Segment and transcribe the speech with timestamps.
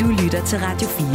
[0.00, 1.06] Du lytter til Radio 4.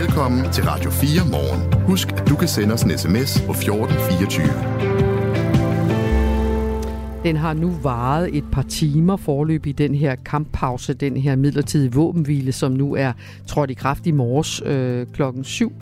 [0.00, 1.72] Velkommen til Radio 4 morgen.
[1.86, 4.46] Husk, at du kan sende os en sms på 1424.
[7.24, 11.92] Den har nu varet et par timer forløb i den her kamppause, den her midlertidige
[11.92, 13.12] våbenhvile, som nu er
[13.46, 15.72] trådt i kraft i morges øh, klokken 7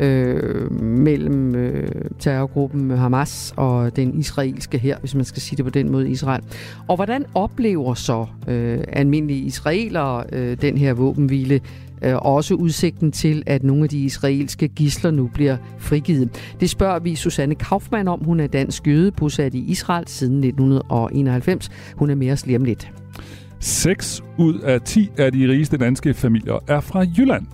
[0.00, 1.88] øh, mellem øh,
[2.18, 6.42] terrorgruppen Hamas og den israelske her, hvis man skal sige det på den måde, Israel.
[6.88, 11.60] Og hvordan oplever så øh, almindelige israelere øh, den her våbenhvile?
[12.04, 16.54] Øh, også udsigten til, at nogle af de israelske gisler nu bliver frigivet.
[16.60, 18.24] Det spørger vi Susanne Kaufmann om.
[18.24, 21.70] Hun er dansk jøde, bosat i Israel siden 1991.
[21.96, 22.92] Hun er mere om lidt.
[23.60, 27.46] 6 ud af 10 af de rigeste danske familier er fra Jylland.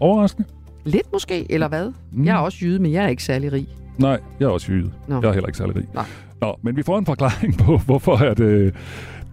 [0.00, 0.57] Overraskende.
[0.88, 1.92] Lidt måske, eller hvad?
[2.12, 2.24] Mm.
[2.24, 3.68] Jeg er også jyde, men jeg er ikke særlig rig.
[3.98, 4.90] Nej, jeg er også jyde.
[5.08, 5.20] Nå.
[5.20, 5.86] Jeg er heller ikke særlig rig.
[5.94, 6.04] Nej.
[6.40, 8.72] Nå, men vi får en forklaring på, hvorfor at, øh,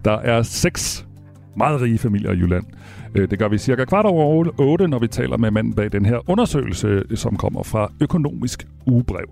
[0.04, 1.06] der er seks
[1.56, 2.64] meget rige familier i Jylland.
[3.14, 6.06] Øh, det gør vi cirka kvart over 8, når vi taler med manden bag den
[6.06, 9.26] her undersøgelse, som kommer fra Økonomisk Ugebrev.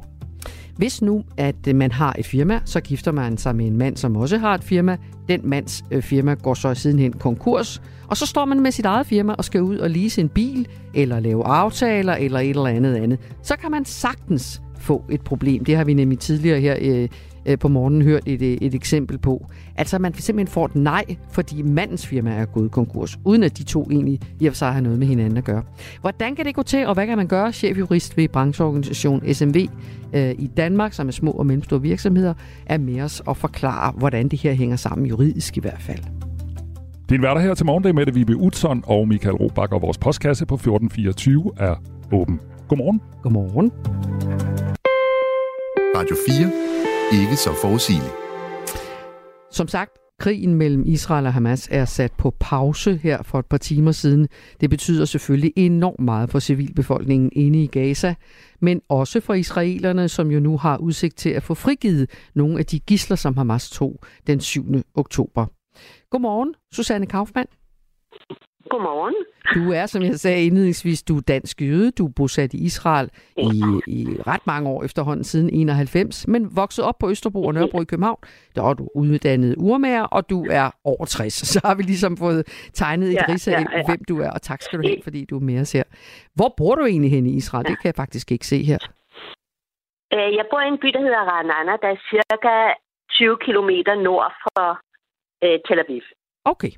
[0.77, 4.17] Hvis nu, at man har et firma, så gifter man sig med en mand, som
[4.17, 4.97] også har et firma.
[5.29, 9.07] Den mands øh, firma går så sidenhen konkurs, og så står man med sit eget
[9.07, 12.95] firma og skal ud og lease en bil, eller lave aftaler, eller et eller andet
[12.95, 13.19] andet.
[13.43, 15.65] Så kan man sagtens få et problem.
[15.65, 17.09] Det har vi nemlig tidligere her øh,
[17.47, 19.47] øh, på morgenen hørt et, øh, et eksempel på.
[19.77, 23.63] Altså, man simpelthen får et nej, fordi mandens firma er gået konkurs, uden at de
[23.63, 25.63] to egentlig i og for sig har noget med hinanden at gøre.
[26.01, 27.53] Hvordan kan det gå til, og hvad kan man gøre?
[27.53, 29.69] Chefjurist ved brancheorganisationen SMV
[30.15, 32.35] øh, i Danmark, som er små og mellemstore virksomheder,
[32.67, 36.01] er med os og forklare, hvordan det her hænger sammen juridisk i hvert fald.
[37.11, 39.99] Din værter her til morgen, det er Mette Vibe Utzon og Michael Robach, og vores
[39.99, 41.75] postkasse på 1424 er
[42.13, 42.41] åben.
[42.69, 43.01] Godmorgen.
[43.23, 43.73] Godmorgen.
[45.97, 46.74] Radio 4.
[47.13, 48.11] Ikke så forudsigelig.
[49.51, 53.57] Som sagt, krigen mellem Israel og Hamas er sat på pause her for et par
[53.57, 54.29] timer siden.
[54.61, 58.15] Det betyder selvfølgelig enormt meget for civilbefolkningen inde i Gaza,
[58.61, 62.67] men også for israelerne, som jo nu har udsigt til at få frigivet nogle af
[62.67, 64.65] de gisler, som Hamas tog den 7.
[64.95, 65.47] oktober.
[66.11, 67.49] Godmorgen, Susanne Kaufmann.
[68.71, 69.15] Godmorgen.
[69.55, 71.91] Du er, som jeg sagde indledningsvis, du er dansk jøde.
[71.91, 76.85] Du er bosat i Israel i, i ret mange år efterhånden, siden 91, men vokset
[76.85, 78.19] op på Østerbro og Nørrebro i København.
[78.55, 81.35] Der er du uddannet urmager, og du er over 60.
[81.53, 83.85] Så har vi ligesom fået tegnet et ja, ris af, ja, ja.
[83.87, 85.85] hvem du er, og tak skal du have, fordi du er med os her.
[86.35, 87.65] Hvor bor du egentlig hen i Israel?
[87.67, 87.71] Ja.
[87.71, 88.79] Det kan jeg faktisk ikke se her.
[90.15, 92.55] Øh, jeg bor i en by, der hedder Ranana, der er cirka
[93.11, 93.71] 20 km
[94.03, 94.79] nord for
[95.45, 96.03] øh, Tel Aviv.
[96.45, 96.73] Okay.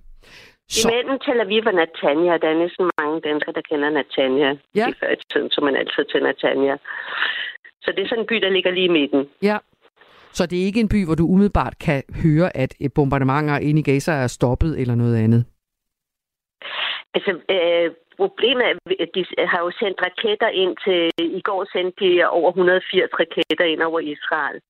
[0.69, 0.88] Så...
[0.88, 4.50] Imellem Tel Aviv og Natanja, der er næsten mange danskere, der kender Natanja.
[4.75, 4.88] Ja.
[4.88, 6.77] I før i tiden, så man altid til Natanja.
[7.82, 9.28] Så det er sådan en by, der ligger lige i midten.
[9.43, 9.59] Ja.
[10.32, 13.82] Så det er ikke en by, hvor du umiddelbart kan høre, at bombardementer inde i
[13.82, 15.44] Gaza er stoppet eller noget andet?
[17.15, 19.22] Altså, øh, problemet er, at de
[19.53, 21.00] har jo sendt raketter ind til...
[21.38, 24.60] I går sendte de over 180 raketter ind over Israel.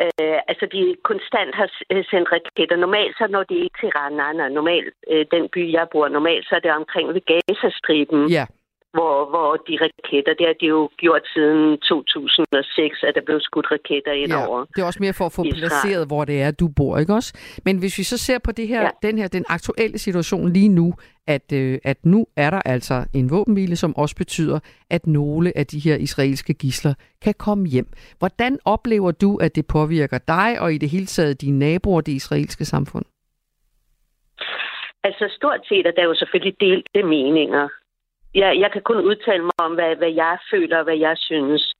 [0.00, 2.76] Øh, altså, de konstant har øh, sendt raketter.
[2.76, 4.48] Normalt så når de ikke til Ranana.
[4.48, 8.28] Normalt, øh, den by, jeg bor, normalt så er det omkring ved Gazastriben.
[8.28, 8.46] Ja.
[8.96, 13.70] Hvor, hvor de raketter, det har de jo gjort siden 2006, at der blev skudt
[13.70, 15.60] raketter ind ja, over Det er også mere for at få Israel.
[15.60, 17.60] placeret, hvor det er, du bor, ikke også?
[17.64, 18.90] Men hvis vi så ser på det her, ja.
[19.02, 20.94] den her, den aktuelle situation lige nu,
[21.26, 24.58] at, øh, at nu er der altså en våbenhvile, som også betyder,
[24.90, 27.86] at nogle af de her israelske gisler kan komme hjem.
[28.18, 32.12] Hvordan oplever du, at det påvirker dig og i det hele taget dine naboer, det
[32.12, 33.04] israelske samfund?
[35.04, 37.68] Altså stort set er der jo selvfølgelig delte meninger.
[38.34, 41.74] Jeg, jeg kan kun udtale mig om, hvad, hvad jeg føler og hvad jeg synes.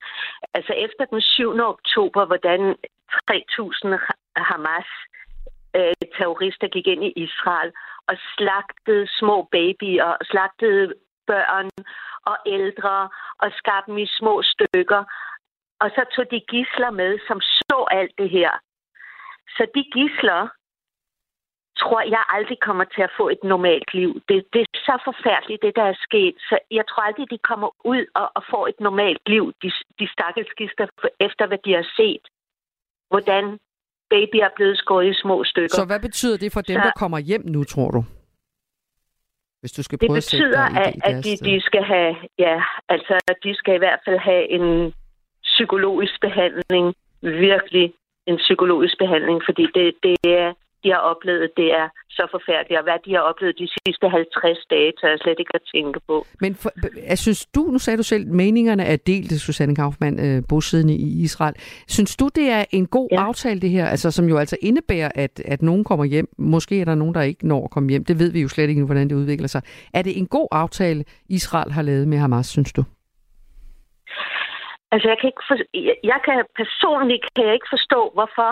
[0.53, 1.59] Altså efter den 7.
[1.59, 2.75] oktober, hvordan
[3.31, 4.89] 3.000 Hamas
[5.75, 7.71] øh, terrorister gik ind i Israel
[8.07, 10.93] og slagtede små babyer, og slagtede
[11.27, 11.69] børn
[12.25, 13.09] og ældre,
[13.41, 15.03] og skabte dem i små stykker.
[15.79, 18.51] Og så tog de gisler med, som så alt det her.
[19.57, 20.47] Så de gisler,
[21.81, 24.11] tror jeg aldrig kommer til at få et normalt liv.
[24.29, 26.35] Det, det er så forfærdeligt, det der er sket.
[26.49, 30.07] Så jeg tror aldrig, de kommer ud og, og får et normalt liv, de, de
[30.15, 30.87] stakkels gister,
[31.19, 32.23] efter hvad de har set.
[33.11, 33.43] Hvordan
[34.09, 35.75] baby er blevet skåret i små stykker.
[35.75, 38.01] Så hvad betyder det for dem, så, der kommer hjem nu, tror du?
[39.61, 43.13] Hvis du skal prøve det betyder, at, at, at de, de skal have, ja, altså
[43.43, 44.93] de skal i hvert fald have en
[45.43, 47.93] psykologisk behandling, virkelig
[48.27, 52.83] en psykologisk behandling, fordi det, det er de har oplevet, det er så forfærdeligt, og
[52.83, 56.25] hvad de har oplevet de sidste 50 dage, tør jeg slet ikke at tænke på.
[56.41, 56.69] Men for,
[57.09, 61.23] jeg synes du, nu sagde du selv, meningerne er delt, Susanne Kaufmann, øh, bosiddende i
[61.23, 61.55] Israel.
[61.87, 63.27] Synes du, det er en god ja.
[63.27, 66.27] aftale, det her, altså, som jo altså indebærer, at, at nogen kommer hjem?
[66.37, 68.05] Måske er der nogen, der ikke når at komme hjem.
[68.05, 69.61] Det ved vi jo slet ikke, hvordan det udvikler sig.
[69.93, 72.83] Er det en god aftale, Israel har lavet med Hamas, synes du?
[74.93, 75.55] Altså, jeg kan, ikke for,
[75.87, 78.51] jeg, jeg kan personligt kan jeg ikke forstå, hvorfor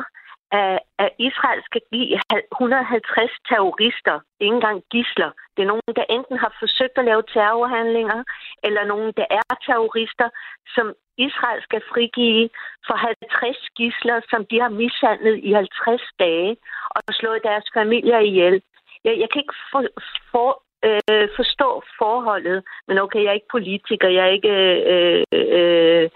[0.52, 2.20] at, at Israel skal give
[2.52, 5.32] 150 terrorister, ikke engang gisler.
[5.56, 8.24] Det er nogen, der enten har forsøgt at lave terrorhandlinger,
[8.64, 10.30] eller nogen, der er terrorister,
[10.76, 12.50] som Israel skal frigive
[12.88, 16.58] for 50 gisler, som de har mishandlet i 50 dage,
[16.96, 18.62] og slået deres familier ihjel.
[19.06, 19.84] Jeg, jeg kan ikke for,
[20.32, 20.50] for,
[20.88, 24.54] øh, forstå forholdet, men okay, jeg er ikke politiker, jeg er ikke...
[24.94, 26.10] Øh, øh, øh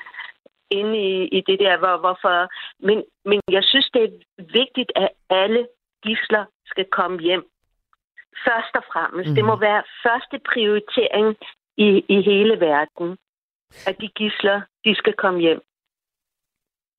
[0.72, 2.36] inde i, i det der, hvor, hvorfor...
[2.88, 5.68] Men, men jeg synes, det er vigtigt, at alle
[6.04, 7.44] gisler skal komme hjem.
[8.48, 9.30] Først og fremmest.
[9.30, 9.36] Mm.
[9.36, 9.62] Det må mhm.
[9.62, 11.36] være første prioritering
[11.78, 13.18] i, i hele verden,
[13.90, 15.62] at de gisler, de skal komme hjem.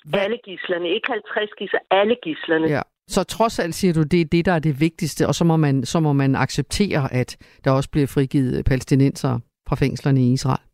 [0.05, 0.21] Hvad?
[0.21, 0.89] Alle gislerne.
[0.89, 2.67] Ikke 50 gisler, alle gislerne.
[2.69, 2.83] Ja.
[3.09, 5.57] Så trods alt siger du, det er det, der er det vigtigste, og så må
[5.57, 10.66] man, så må man acceptere, at der også bliver frigivet palæstinenser fra fængslerne i Israel.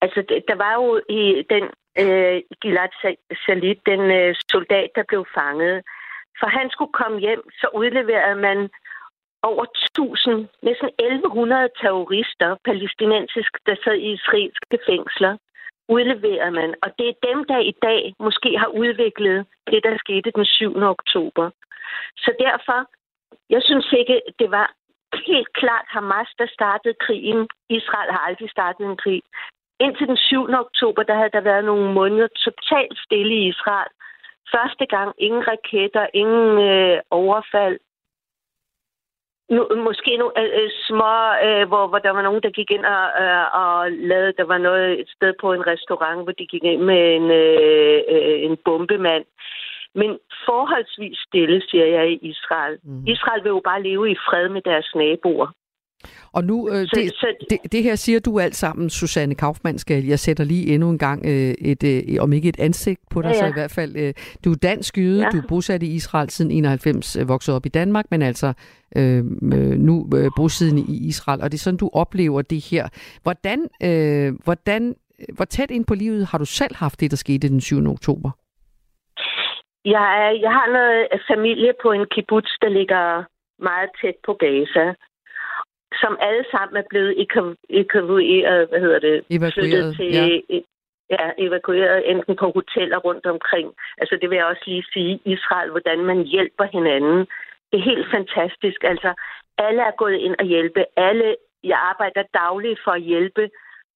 [0.00, 1.22] Altså, der var jo i
[1.52, 1.64] den
[2.02, 2.92] øh, Gilad
[3.42, 5.82] Shalit, den øh, soldat, der blev fanget.
[6.40, 8.58] For han skulle komme hjem, så udleverede man
[9.42, 15.36] over 1000, næsten 1100 terrorister, palæstinensiske, der sad i israelske fængsler,
[15.88, 16.74] udleverede man.
[16.82, 20.82] Og det er dem, der i dag måske har udviklet det, der skete den 7.
[20.82, 21.50] oktober.
[22.16, 22.78] Så derfor,
[23.50, 24.66] jeg synes ikke, det var
[25.30, 27.48] helt klart Hamas, der startede krigen.
[27.68, 29.22] Israel har aldrig startet en krig.
[29.80, 30.48] Indtil den 7.
[30.64, 33.90] oktober, der havde der været nogle måneder totalt stille i Israel.
[34.54, 37.78] Første gang ingen raketter, ingen øh, overfald.
[39.50, 41.14] Nu, måske nogle øh, øh, små,
[41.46, 44.58] øh, hvor, hvor der var nogen, der gik ind og, øh, og lavede, der var
[44.58, 48.56] noget et sted på en restaurant, hvor de gik ind med en, øh, øh, en
[48.64, 49.24] bombemand.
[49.94, 52.78] Men forholdsvis stille, siger jeg i Israel.
[52.82, 53.06] Mm.
[53.06, 55.48] Israel vil jo bare leve i fred med deres naboer.
[56.32, 60.04] Og nu, øh, det, så, det, det her siger du alt sammen, Susanne Kaufmann, skal
[60.04, 63.28] jeg sætter lige endnu en gang øh, et, øh, om ikke et ansigt på dig,
[63.28, 63.40] ja, ja.
[63.40, 64.14] så i hvert fald, øh,
[64.44, 65.28] du er dansk jøde, ja.
[65.30, 68.52] du er bosat i Israel siden 91, øh, vokset op i Danmark, men altså
[68.96, 69.18] øh,
[69.54, 72.88] øh nu øh, bosiddende i Israel, og det er sådan, du oplever det her.
[73.22, 74.94] Hvordan, øh, hvordan,
[75.36, 77.86] hvor tæt ind på livet har du selv haft det, der skete den 7.
[77.86, 78.30] oktober?
[79.84, 83.24] Jeg, jeg har noget familie på en kibbutz, der ligger
[83.58, 84.84] meget tæt på Gaza
[86.02, 87.14] som alle sammen er blevet
[87.70, 89.24] evakueret, hvad hedder det?
[89.30, 90.60] Evakueret, til, ja.
[91.10, 93.68] Ja, evakueret enten på hoteller rundt omkring.
[93.98, 97.18] Altså det vil jeg også lige sige, Israel, hvordan man hjælper hinanden.
[97.70, 98.84] Det er helt fantastisk.
[98.84, 99.14] Altså
[99.58, 100.84] alle er gået ind og hjælpe.
[100.96, 103.50] Alle, jeg arbejder dagligt for at hjælpe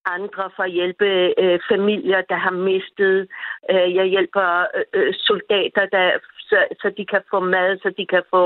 [0.06, 3.28] andre, for at hjælpe øh, familier, der har mistet.
[3.70, 8.06] Øh, jeg hjælper øh, øh soldater, der, så, så de kan få mad, så de
[8.06, 8.44] kan få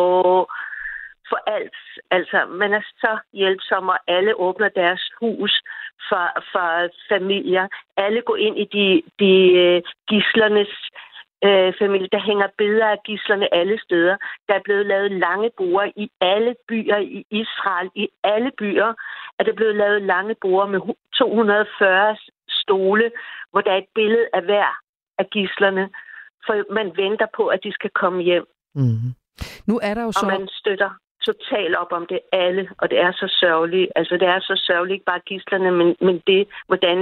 [1.34, 1.78] for alt.
[2.10, 5.52] Altså, man er så hjælpsom, og alle åbner deres hus
[6.08, 6.68] for, for
[7.12, 7.66] familier.
[7.96, 8.86] Alle går ind i de,
[9.22, 9.32] de
[9.62, 9.78] uh,
[10.10, 10.72] gislernes
[11.46, 12.08] uh, familie.
[12.16, 14.16] Der hænger billeder af gislerne alle steder.
[14.48, 17.90] Der er blevet lavet lange borde i alle byer i Israel.
[17.94, 18.90] I alle byer
[19.38, 20.80] er der blevet lavet lange borde med
[21.14, 22.16] 240
[22.48, 23.10] stole,
[23.50, 24.70] hvor der er et billede af hver
[25.18, 25.88] af gislerne.
[26.46, 28.46] For man venter på, at de skal komme hjem.
[28.74, 29.10] Mm-hmm.
[29.66, 30.26] Nu er der jo så...
[30.26, 30.90] Og man støtter
[31.26, 33.92] totalt op om det alle, og det er så sørgeligt.
[33.96, 36.98] Altså, det er så sørgeligt, ikke bare gislerne, men, men det, hvordan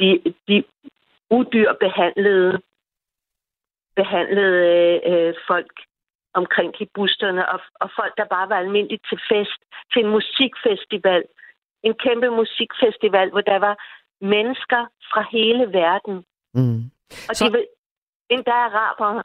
[0.00, 0.64] de, de
[1.30, 2.60] udyr behandlede,
[3.96, 5.72] behandlede øh, folk
[6.34, 9.60] omkring kibbusterne, og, og folk, der bare var almindeligt til fest,
[9.92, 11.24] til en musikfestival.
[11.82, 13.74] En kæmpe musikfestival, hvor der var
[14.20, 14.82] mennesker
[15.12, 16.24] fra hele verden.
[16.54, 16.82] Mm.
[17.28, 17.44] Og Så...
[17.44, 17.64] de var
[18.30, 19.22] endda araber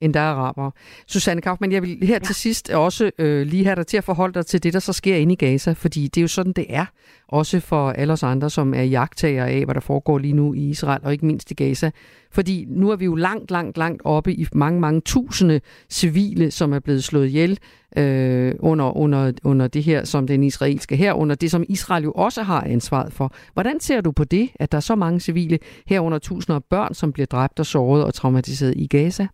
[0.00, 0.70] end der er araber.
[1.06, 2.18] Susanne Kaufmann, jeg vil her ja.
[2.18, 4.92] til sidst også øh, lige have dig til at forholde dig til det, der så
[4.92, 6.86] sker inde i Gaza, fordi det er jo sådan, det er,
[7.28, 10.68] også for alle os andre, som er jagttager af, hvad der foregår lige nu i
[10.68, 11.90] Israel, og ikke mindst i Gaza.
[12.32, 16.72] Fordi nu er vi jo langt, langt, langt oppe i mange, mange tusinde civile, som
[16.72, 17.58] er blevet slået ihjel
[17.96, 22.12] øh, under, under, under det her, som den israelske her, under det, som Israel jo
[22.12, 23.34] også har ansvaret for.
[23.52, 26.94] Hvordan ser du på det, at der er så mange civile, herunder tusinder af børn,
[26.94, 29.26] som bliver dræbt og såret og traumatiseret i Gaza?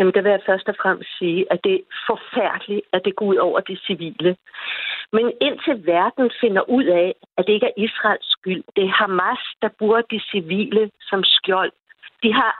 [0.00, 3.26] Jamen, der vil jeg først og fremmest sige, at det er forfærdeligt, at det går
[3.26, 4.36] ud over de civile.
[5.12, 9.42] Men indtil verden finder ud af, at det ikke er Israels skyld, det er Hamas,
[9.62, 11.72] der bruger de civile som skjold.
[12.22, 12.52] De har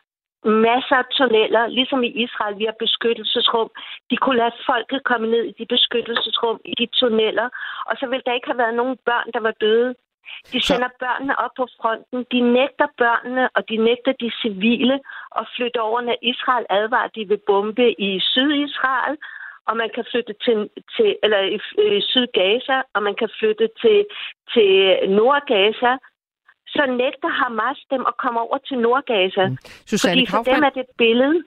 [0.44, 3.70] masser af tunneller, ligesom i Israel, vi har beskyttelsesrum.
[4.10, 7.48] De kunne lade folket komme ned i de beskyttelsesrum, i de tunneller,
[7.88, 9.94] og så ville der ikke have været nogen børn, der var døde.
[10.52, 10.98] De sender så...
[11.04, 12.18] børnene op på fronten.
[12.32, 14.96] De nægter børnene, og de nægter de civile
[15.40, 19.16] at flytte over, når Israel advarer, de vil bombe i Syd-Israel,
[19.68, 20.58] og man kan flytte til,
[20.96, 21.58] til eller i,
[21.98, 23.98] i Syd-Gaza, og man kan flytte til,
[24.52, 24.70] til
[25.18, 25.92] Nord-Gaza
[26.76, 29.44] så nægter Hamas dem at komme over til Nordgaza.
[29.46, 29.56] Mm.
[29.90, 30.56] Susanne Fordi for Kaufmann...
[30.56, 31.38] dem er det et billede.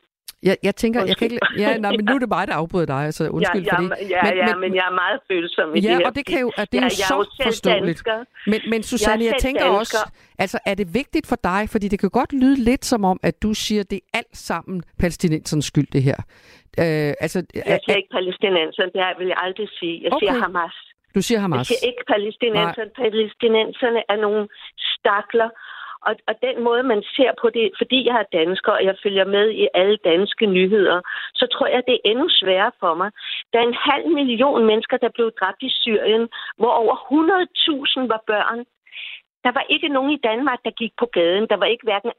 [0.43, 1.39] Jeg, jeg tænker, jeg kan ikke...
[1.57, 3.81] Ja, nej, men nu er det mig, der afbryder dig, altså undskyld ja, ja, for
[3.81, 4.09] det.
[4.09, 6.07] Ja, men, ja, men, men jeg er meget følsom i ja, det her.
[6.07, 8.01] og det, kan jo, at det er ja, jo så er forståeligt.
[8.05, 8.17] Dansker.
[8.51, 9.79] Men, men Susanne, jeg, jeg tænker dansker.
[9.79, 9.97] også,
[10.39, 13.35] altså er det vigtigt for dig, fordi det kan godt lyde lidt som om, at
[13.43, 16.19] du siger, det er alt sammen palæstinensernes skyld, det her.
[16.83, 19.95] Øh, altså, jeg siger ikke palæstinenserne, det vil jeg aldrig sige.
[20.03, 20.25] Jeg okay.
[20.25, 20.75] siger Hamas.
[21.15, 21.57] Du siger Hamas?
[21.57, 22.91] Jeg siger ikke palæstinenserne.
[23.01, 24.47] Palæstinenserne er nogle
[24.93, 25.49] stakler,
[26.07, 29.25] og, og den måde, man ser på det, fordi jeg er dansker, og jeg følger
[29.25, 31.01] med i alle danske nyheder,
[31.33, 33.09] så tror jeg, det er endnu sværere for mig.
[33.53, 38.21] Der er en halv million mennesker, der blev dræbt i Syrien, hvor over 100.000 var
[38.27, 38.59] børn.
[39.45, 41.45] Der var ikke nogen i Danmark, der gik på gaden.
[41.51, 42.11] Der var ikke hverken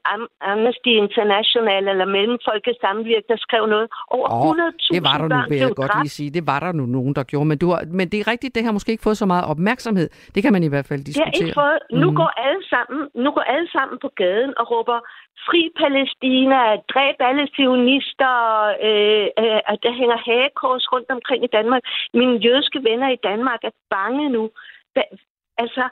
[0.51, 3.87] Amnesty International eller Mellemfolkets Samvirke, der skrev noget.
[4.15, 6.29] Over oh, 100.000 Det var der nu, vil jeg godt lige sige.
[6.37, 7.47] Det var der nu nogen, der gjorde.
[7.51, 10.07] Men, du har, men det er rigtigt, det har måske ikke fået så meget opmærksomhed.
[10.35, 11.31] Det kan man i hvert fald diskutere.
[11.31, 11.79] Det ikke fået.
[12.03, 12.15] Nu, mm.
[12.19, 14.99] går alle sammen, nu går alle sammen på gaden og råber
[15.47, 16.61] fri Palæstina,
[16.93, 18.35] dræb alle sionister,
[18.87, 21.81] øh, øh, at der hænger hagekors rundt omkring i Danmark.
[22.13, 24.43] Mine jødiske venner i Danmark er bange nu.
[25.63, 25.83] Altså,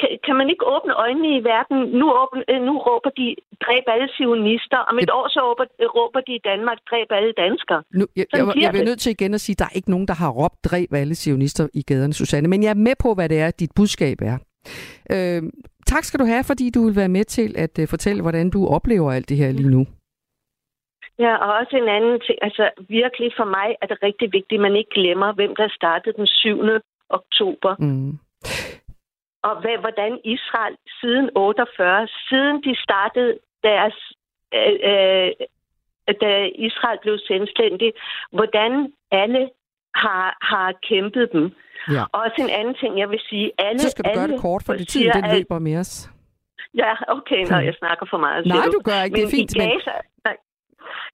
[0.00, 1.76] kan, kan man ikke åbne øjnene i verden?
[2.00, 3.26] Nu, åbne, øh, nu råber de,
[3.64, 4.78] dræb alle sionister.
[4.90, 5.64] Om et år så råber,
[5.96, 7.82] råber de i Danmark, dræb alle danskere.
[7.98, 9.90] Nu, jeg, jeg, jeg, jeg bliver nødt til igen at sige, at der er ikke
[9.90, 12.48] nogen, der har råbt, dræb alle sionister i gaderne, Susanne.
[12.48, 14.36] Men jeg er med på, hvad det er, dit budskab er.
[15.14, 15.42] Øh,
[15.86, 18.66] tak skal du have, fordi du vil være med til at uh, fortælle, hvordan du
[18.66, 19.86] oplever alt det her lige nu.
[21.18, 22.38] Ja, og også en anden ting.
[22.42, 26.16] Altså, virkelig for mig er det rigtig vigtigt, at man ikke glemmer, hvem der startede
[26.16, 26.58] den 7.
[27.10, 27.76] oktober.
[27.78, 28.18] Mm
[29.42, 33.96] og hvad, hvordan Israel siden 48, siden de startede deres,
[34.54, 35.30] øh, øh,
[36.20, 36.30] da
[36.68, 37.92] Israel blev selvstændig,
[38.32, 39.50] hvordan alle
[39.94, 41.44] har, har kæmpet dem.
[41.90, 42.02] Ja.
[42.12, 43.52] Og også en anden ting, jeg vil sige.
[43.58, 46.10] Alle, Så skal du alle gøre det kort, for det tiden den løber med os.
[46.74, 48.46] Ja, okay, når jeg snakker for meget.
[48.46, 48.80] Nej, du.
[48.84, 49.14] gør ikke.
[49.14, 49.54] Men det er fint.
[49.54, 50.36] Gaza, men...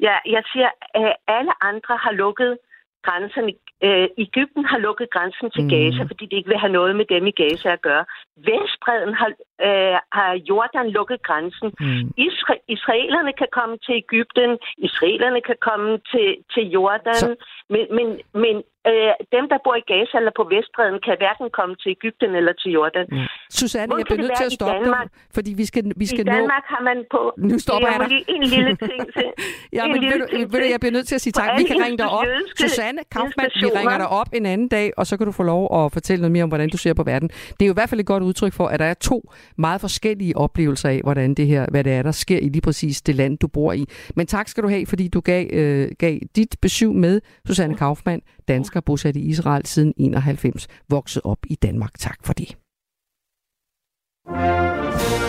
[0.00, 2.58] Ja, jeg siger, at alle andre har lukket
[3.06, 3.52] grænserne.
[3.86, 5.70] Øh, Ægypten har lukket grænsen til mm.
[5.72, 8.04] Gaza, fordi de ikke vil have noget med dem i Gaza at gøre.
[8.48, 9.28] Vestbreden har,
[9.66, 11.68] øh, har Jordan lukket grænsen.
[11.80, 12.04] Mm.
[12.26, 14.50] Isra- israelerne kan komme til Ægypten,
[14.88, 17.34] israelerne kan komme til, til Jordan, Så...
[17.72, 18.06] men, men,
[18.42, 18.56] men
[18.90, 22.54] øh, dem, der bor i Gaza eller på Vestbreden, kan hverken komme til Ægypten eller
[22.60, 23.06] til Jordan.
[23.12, 23.26] Mm.
[23.60, 26.28] Susanne, jeg bliver nødt til at stoppe Danmark, dig, fordi vi skal, vi skal I
[26.36, 26.72] Danmark nå...
[26.74, 27.20] har man på...
[27.50, 28.34] Nu stopper jeg, jeg dig.
[28.36, 29.28] en lille ting til.
[29.76, 31.48] ja, men ved du, ved du, jeg bliver nødt til at sige tak.
[31.60, 32.26] Vi kan ringe dig op.
[32.60, 35.62] Susanne Kaufmann, vi ringer dig op en anden dag, og så kan du få lov
[35.78, 37.28] at fortælle noget mere om, hvordan du ser på verden.
[37.56, 39.80] Det er jo i hvert fald et godt udtryk for, at der er to meget
[39.80, 43.14] forskellige oplevelser af, hvordan det her, hvad det er, der sker i lige præcis det
[43.14, 43.84] land, du bor i.
[44.16, 48.22] Men tak skal du have, fordi du gav, øh, gav dit besøg med Susanne Kaufmann,
[48.48, 51.98] dansker bosat i Israel siden 91, vokset op i Danmark.
[51.98, 52.56] Tak for det.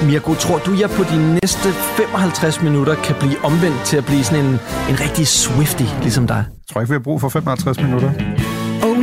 [0.04, 4.24] Mirko, tror du, jeg på de næste 55 minutter kan blive omvendt til at blive
[4.24, 4.52] sådan en,
[4.90, 6.46] en rigtig Swifty, ligesom dig?
[6.50, 8.12] Jeg tror ikke, vi har brug for 55 minutter.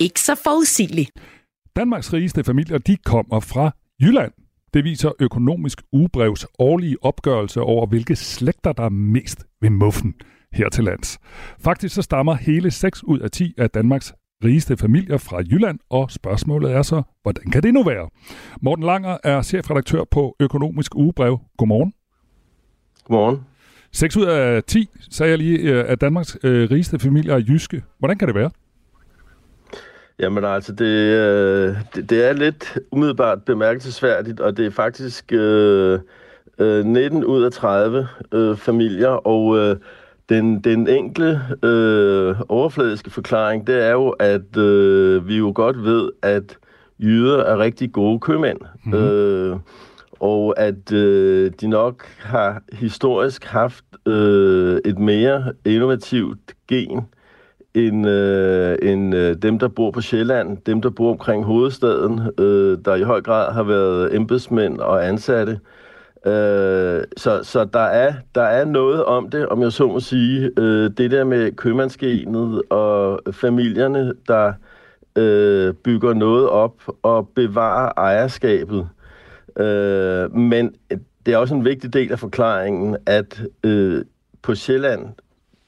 [0.00, 1.08] ikke så forudsigelig.
[1.76, 3.70] Danmarks rigeste familier, de kommer fra
[4.02, 4.32] Jylland.
[4.74, 10.14] Det viser Økonomisk Ugebrevs årlige opgørelse over, hvilke slægter, der er mest ved muffen
[10.52, 11.18] her til lands.
[11.58, 14.14] Faktisk så stammer hele 6 ud af 10 af Danmarks
[14.44, 18.08] rigeste familier fra Jylland, og spørgsmålet er så, hvordan kan det nu være?
[18.62, 21.38] Morten Langer er chefredaktør på Økonomisk Ugebrev.
[21.58, 21.92] Godmorgen.
[23.04, 23.40] Godmorgen.
[23.92, 27.82] 6 ud af 10, sagde jeg lige, øh, af Danmarks øh, rigeste familier er jyske.
[27.98, 28.50] Hvordan kan det være?
[30.20, 35.98] Jamen altså, det, øh, det, det er lidt umiddelbart bemærkelsesværdigt, og det er faktisk øh,
[36.58, 39.76] øh, 19 ud af 30 øh, familier, og øh,
[40.28, 46.10] den, den enkle øh, overfladiske forklaring, det er jo, at øh, vi jo godt ved,
[46.22, 46.58] at
[46.98, 48.58] jyder er rigtig gode købmænd.
[48.84, 49.04] Mm-hmm.
[49.04, 49.56] Øh,
[50.20, 57.06] og at øh, de nok har historisk haft øh, et mere innovativt gen
[57.74, 62.78] end, øh, end øh, dem, der bor på Sjælland, dem, der bor omkring hovedstaden, øh,
[62.84, 65.60] der i høj grad har været embedsmænd og ansatte.
[66.26, 70.50] Øh, så så der, er, der er noget om det, om jeg så må sige.
[70.58, 74.52] Øh, det der med købmandsgenet og familierne, der
[75.16, 78.88] øh, bygger noget op og bevarer ejerskabet.
[79.56, 80.74] Øh, men
[81.26, 84.04] det er også en vigtig del af forklaringen, at øh,
[84.42, 85.08] på Sjælland,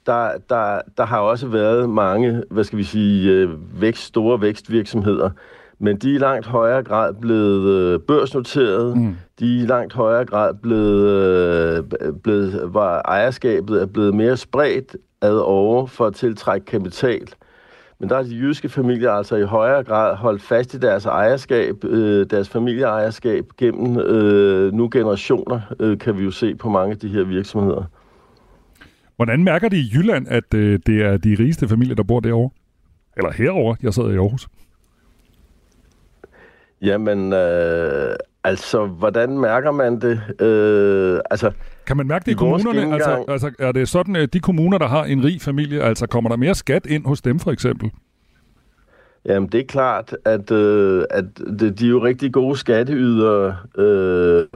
[0.06, 5.30] der, der, der har også været mange, hvad skal vi sige, øh, vækst, store vækstvirksomheder,
[5.78, 8.96] men de er i langt højere grad blevet øh, børsnoteret.
[8.96, 9.16] Mm.
[9.38, 14.96] De er i langt højere grad blevet, øh, blevet var ejerskabet er blevet mere spredt
[15.20, 17.28] ad over for at tiltrække kapital.
[17.98, 21.84] Men der er de jyske familier altså i højere grad holdt fast i deres ejerskab,
[21.84, 26.98] øh, deres familieejerskab gennem øh, nu generationer, øh, kan vi jo se på mange af
[26.98, 27.84] de her virksomheder.
[29.22, 32.50] Hvordan mærker de i Jylland, at øh, det er de rigeste familier, der bor derovre?
[33.16, 33.74] Eller herover.
[33.82, 34.48] Jeg sidder i Aarhus.
[36.80, 38.14] Jamen, øh,
[38.44, 40.20] altså, hvordan mærker man det?
[40.40, 41.50] Øh, altså,
[41.86, 42.94] kan man mærke det i, kommunerne?
[42.94, 46.30] Altså, altså, er det sådan, at de kommuner, der har en rig familie, altså kommer
[46.30, 47.90] der mere skat ind hos dem for eksempel?
[49.24, 51.24] Jamen, det er klart, at, øh, at
[51.58, 54.46] det, de er jo rigtig gode skatteydere, øh,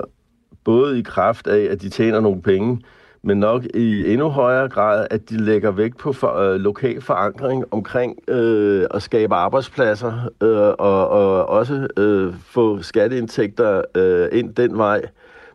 [0.65, 2.81] både i kraft af, at de tjener nogle penge,
[3.27, 7.65] men nok i endnu højere grad, at de lægger vægt på for, øh, lokal forankring
[7.71, 14.79] omkring øh, at skabe arbejdspladser øh, og, og også øh, få skatteindtægter øh, ind den
[14.79, 15.03] vej.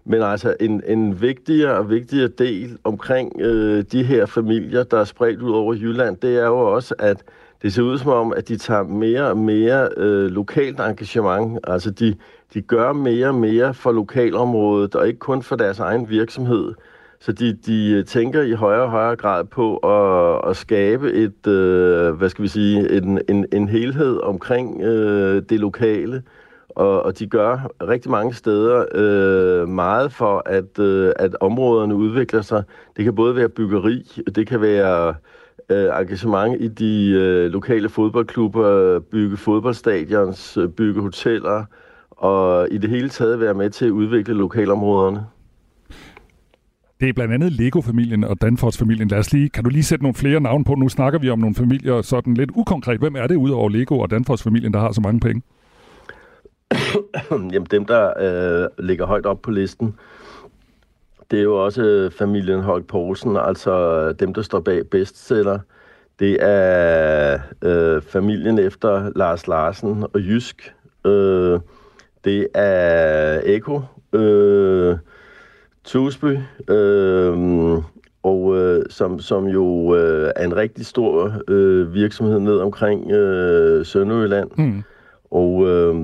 [0.06, 5.04] Men altså en, en vigtigere og vigtigere del omkring øh, de her familier, der er
[5.04, 7.24] spredt ud over Jylland, det er jo også, at
[7.62, 11.60] det ser ud som om, at de tager mere og mere øh, lokalt engagement.
[11.64, 12.16] Altså de,
[12.54, 16.74] de gør mere og mere for lokalområdet, og ikke kun for deres egen virksomhed.
[17.22, 21.48] Så de, de øh, tænker i højere og højere grad på at, at skabe et,
[21.48, 26.24] øh, hvad skal vi sige, en, en, en helhed omkring øh, det lokale.
[26.70, 32.42] Og, og de gør rigtig mange steder øh, meget for, at, øh, at områderne udvikler
[32.42, 32.64] sig.
[32.98, 35.16] Det kan både være byggeri, det kan være
[35.70, 41.66] øh, engagement i de øh, lokale fodboldklubber, bygge fodboldstadions, øh, bygge hoteller,
[42.12, 45.26] og i det hele taget være med til at udvikle lokalområderne.
[47.02, 49.08] Det er blandt andet Lego-familien og Danfoss-familien.
[49.08, 50.76] Lad os lige, kan du lige sætte nogle flere navne på?
[50.76, 53.00] Nu snakker vi om nogle familier sådan lidt ukonkret.
[53.00, 55.42] Hvem er det udover Lego og Danfoss-familien, der har så mange penge?
[57.54, 59.96] Jamen dem, der øh, ligger højt op på listen,
[61.32, 65.60] det er jo også øh, familien Holk Poulsen, altså øh, dem, der står bag bestseller.
[66.20, 70.74] Det er øh, familien efter Lars Larsen og Jysk.
[71.06, 71.60] Øh,
[72.24, 73.82] det er Eko.
[74.14, 74.98] Øh,
[75.84, 76.38] Tusby,
[76.70, 77.78] øh,
[78.24, 83.86] og øh, som, som jo øh, er en rigtig stor øh, virksomhed ned omkring øh,
[83.86, 84.50] Sønderjylland.
[84.58, 84.84] Mm.
[85.32, 85.96] Og øh,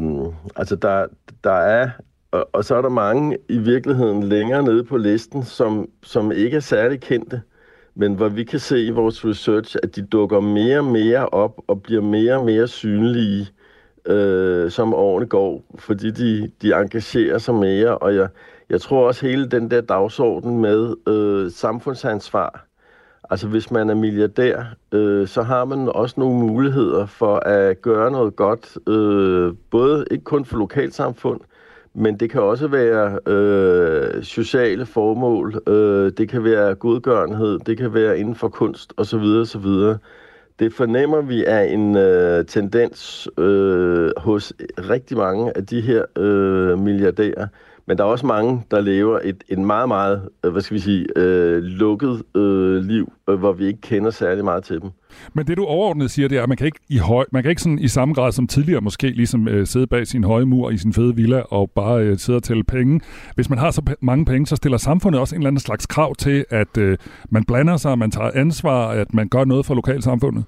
[0.55, 1.05] altså der,
[1.43, 1.89] der er,
[2.31, 6.55] og, og så er der mange i virkeligheden længere nede på listen, som, som ikke
[6.55, 7.41] er særlig kendte,
[7.95, 11.61] men hvor vi kan se i vores research, at de dukker mere og mere op
[11.67, 13.47] og bliver mere og mere synlige,
[14.05, 18.27] øh, som årene går, fordi de, de engagerer sig mere, og jeg,
[18.69, 22.65] jeg tror også hele den der dagsorden med øh, samfundsansvar,
[23.30, 28.12] altså hvis man er milliardær, øh, så har man også nogle muligheder for at gøre
[28.12, 31.39] noget godt, øh, både ikke kun for lokalsamfund,
[31.93, 37.93] men det kan også være øh, sociale formål, øh, det kan være godgørenhed, det kan
[37.93, 39.23] være inden for kunst osv.
[39.41, 39.67] osv.
[40.60, 46.80] Det fornemmer vi er en øh, tendens øh, hos rigtig mange af de her øh,
[46.80, 47.47] milliardærer.
[47.88, 50.80] Men der er også mange, der lever et, et meget, meget, øh, hvad skal vi
[50.80, 54.89] sige, øh, lukket øh, liv, øh, hvor vi ikke kender særlig meget til dem.
[55.34, 57.50] Men det du overordnet siger, det er, at man kan ikke i, høj, man kan
[57.50, 60.69] ikke sådan i samme grad som tidligere måske ligesom øh, sidde bag sin høje mur
[60.69, 63.02] i sin fede villa og bare øh, sidde og tælle penge.
[63.36, 66.15] Hvis man har så mange penge, så stiller samfundet også en eller anden slags krav
[66.15, 66.97] til, at øh,
[67.30, 70.43] man blander sig, man tager ansvar, at man gør noget for lokalsamfundet.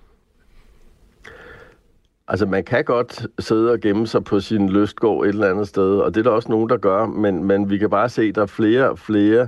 [2.30, 5.98] Altså, man kan godt sidde og gemme sig på sin lystgård et eller andet sted,
[5.98, 8.36] og det er der også nogen, der gør, men, men vi kan bare se, at
[8.36, 9.48] der er flere og flere,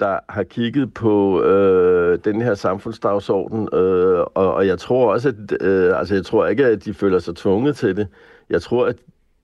[0.00, 5.62] der har kigget på øh, den her samfundsdagsorden, øh, og, og jeg tror også, at
[5.62, 8.08] øh, altså, jeg tror ikke, at de føler sig tvunget til det.
[8.50, 8.96] Jeg tror, at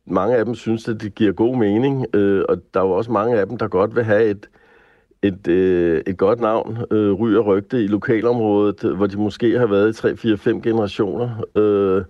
[0.06, 3.12] mange af dem synes, at det giver god mening, øh, og der er jo også
[3.12, 4.48] mange af dem, der godt vil have et,
[5.22, 9.66] et, øh, et godt navn, øh, ry og rygte i lokalområdet, hvor de måske har
[9.66, 11.44] været i 3, 4, 5 generationer.
[11.56, 12.04] Øh,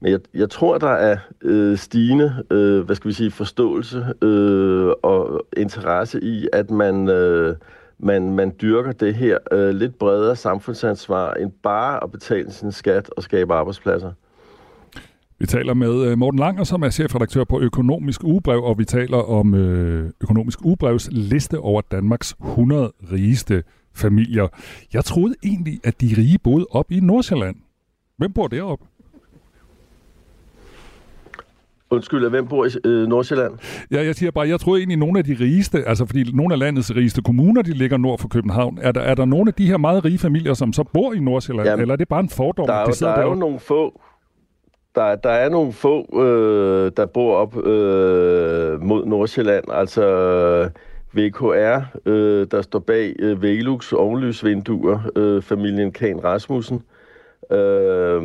[0.00, 4.92] men jeg, jeg tror, der er øh, stigende, øh, hvad skal vi sige, forståelse øh,
[5.02, 7.56] og interesse i, at man, øh,
[7.98, 13.10] man, man dyrker det her øh, lidt bredere samfundsansvar end bare at betale sin skat
[13.10, 14.12] og skabe arbejdspladser.
[15.40, 19.16] Vi taler med øh, Morten Langer, som er chefredaktør på Økonomisk Ugebrev, og vi taler
[19.16, 23.62] om øh, Økonomisk Ugebrevs liste over Danmarks 100 rigeste
[23.94, 24.48] familier.
[24.92, 27.56] Jeg troede egentlig, at de rige boede op i Nordsjælland.
[28.16, 28.84] Hvem bor deroppe?
[31.90, 33.52] Undskyld, hvem bor i øh, Nordsjælland?
[33.90, 36.54] Ja, jeg siger bare, jeg troede egentlig, at nogle af de rigeste, altså fordi nogle
[36.54, 38.78] af landets rigeste kommuner, de ligger nord for København.
[38.82, 41.18] Er der, er der nogle af de her meget rige familier, som så bor i
[41.18, 42.66] Nordsjælland, Jamen, eller er det bare en fordom?
[42.66, 44.00] Der er, jo, de der er jo nogle få,
[44.94, 50.04] der, der er nogle få, øh, der bor op øh, mod Nordsjælland, altså
[51.12, 56.82] VKR, øh, der står bag øh, Velux ovenlysvinduer, øh, familien Kan Rasmussen.
[57.52, 58.22] Øh,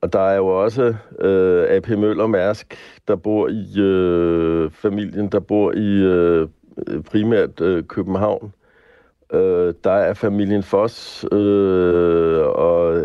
[0.00, 2.76] og der er jo også øh, AP Møller Mærsk,
[3.08, 6.48] der bor i øh, familien, der bor i øh,
[7.10, 8.52] primært øh, København.
[9.32, 13.02] Øh, der er familien Foss øh, og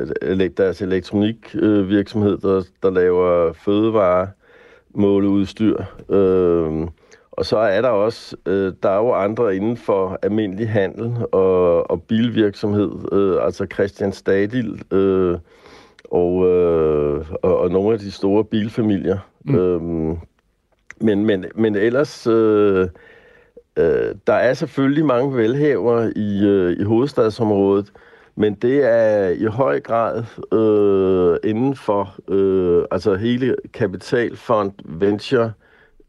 [0.58, 4.28] deres elektronikvirksomhed, øh, der, der laver fødevare,
[4.96, 5.84] måleudstyr.
[6.10, 6.88] Øh,
[7.32, 11.92] og så er der også, øh, der er jo andre inden for almindelig handel og,
[11.92, 15.38] og bilvirksomhed, øh, altså Christian Stadil øh,
[16.12, 19.18] og, øh, og, og nogle af de store bilfamilier.
[19.46, 19.56] Mm.
[19.56, 20.18] Øhm,
[21.00, 22.88] men, men, men ellers, øh,
[23.78, 27.92] øh, der er selvfølgelig mange velhaver i, øh, i hovedstadsområdet,
[28.36, 35.52] men det er i høj grad øh, inden for øh, altså hele kapitalfond, venture,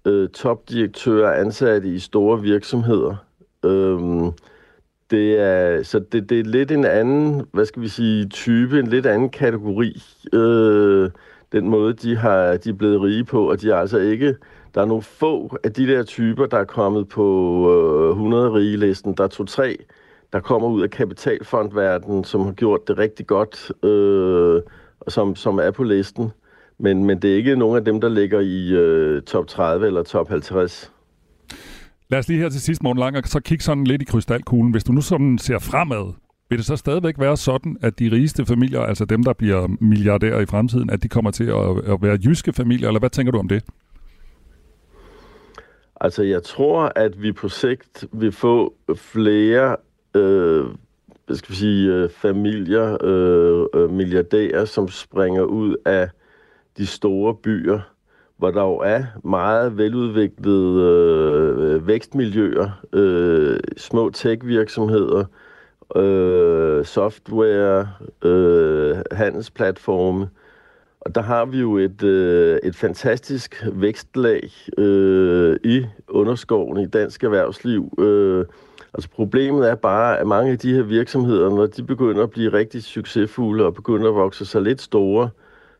[0.04, 3.16] øh, topdirektører ansatte i store virksomheder.
[3.64, 4.32] Øhm,
[5.12, 8.86] det er, så det, det er lidt en anden, hvad skal vi sige, type, en
[8.86, 11.10] lidt anden kategori, øh,
[11.52, 14.36] den måde, de, har, de er blevet rige på, og de er altså ikke,
[14.74, 17.26] der er nogle få af de der typer, der er kommet på
[18.04, 19.14] øh, 100 rige listen.
[19.14, 19.76] Der er to-tre,
[20.32, 24.62] der kommer ud af kapitalfondverdenen, som har gjort det rigtig godt, øh,
[25.00, 26.30] og som, som er på listen.
[26.78, 30.02] Men, men det er ikke nogen af dem, der ligger i øh, top 30 eller
[30.02, 30.92] top 50.
[32.12, 34.72] Lad os lige her til sidst, Morten Langer, så kigge sådan lidt i krystalkuglen.
[34.72, 36.12] Hvis du nu sådan ser fremad,
[36.48, 40.40] vil det så stadigvæk være sådan, at de rigeste familier, altså dem, der bliver milliardærer
[40.40, 43.38] i fremtiden, at de kommer til at, at være jyske familier, eller hvad tænker du
[43.38, 43.64] om det?
[46.00, 49.76] Altså, jeg tror, at vi på sigt vil få flere
[50.14, 50.64] øh,
[51.26, 56.08] hvad skal vi sige, øh, familier, øh, øh, milliardærer, som springer ud af
[56.76, 57.80] de store byer,
[58.42, 65.24] hvor der jo er meget veludviklede øh, vækstmiljøer, øh, små tech-virksomheder,
[65.96, 67.88] øh, software,
[68.24, 70.28] øh, handelsplatforme.
[71.00, 77.24] Og der har vi jo et, øh, et fantastisk vækstlag øh, i underskoven i dansk
[77.24, 77.94] erhvervsliv.
[77.98, 78.44] Øh,
[78.94, 82.52] altså problemet er bare, at mange af de her virksomheder, når de begynder at blive
[82.52, 85.30] rigtig succesfulde og begynder at vokse sig lidt store,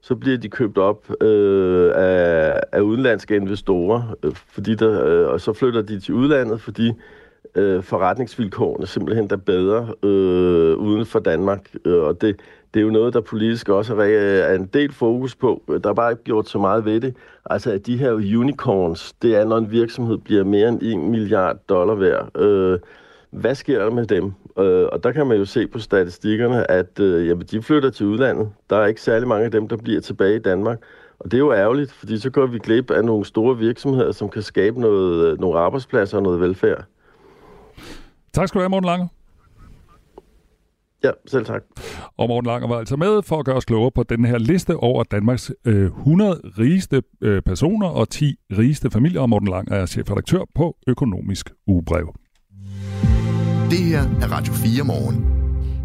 [0.03, 5.41] så bliver de købt op øh, af, af udenlandske investorer, øh, fordi der, øh, og
[5.41, 6.93] så flytter de til udlandet, fordi
[7.55, 11.71] øh, forretningsvilkårene simpelthen er bedre øh, uden for Danmark.
[11.85, 12.41] Øh, og det,
[12.75, 15.62] det er jo noget, der politisk også er en del fokus på.
[15.85, 17.17] Der er bare ikke gjort så meget ved det.
[17.51, 21.59] Altså, at de her unicorns, det er, når en virksomhed bliver mere end 1 milliard
[21.69, 22.41] dollar værd.
[22.41, 22.79] Øh,
[23.33, 24.25] hvad sker der med dem?
[24.59, 28.07] Øh, og der kan man jo se på statistikkerne, at øh, jamen, de flytter til
[28.07, 28.51] udlandet.
[28.71, 30.79] Der er ikke særlig mange af dem, der bliver tilbage i Danmark.
[31.18, 34.29] Og det er jo ærgerligt, fordi så går vi glip af nogle store virksomheder, som
[34.29, 36.85] kan skabe noget, øh, nogle arbejdspladser og noget velfærd.
[38.33, 39.09] Tak skal du have, Morten Lange.
[41.05, 41.62] Ja, selv tak.
[42.16, 44.77] Og Morten Langer var altså med for at gøre os klogere på den her liste
[44.77, 49.21] over Danmarks øh, 100 rigeste øh, personer og 10 rigeste familier.
[49.21, 52.14] Og Morten Langer er chefredaktør på Økonomisk Ugebrev.
[53.72, 55.26] Det her er Radio 4 morgen.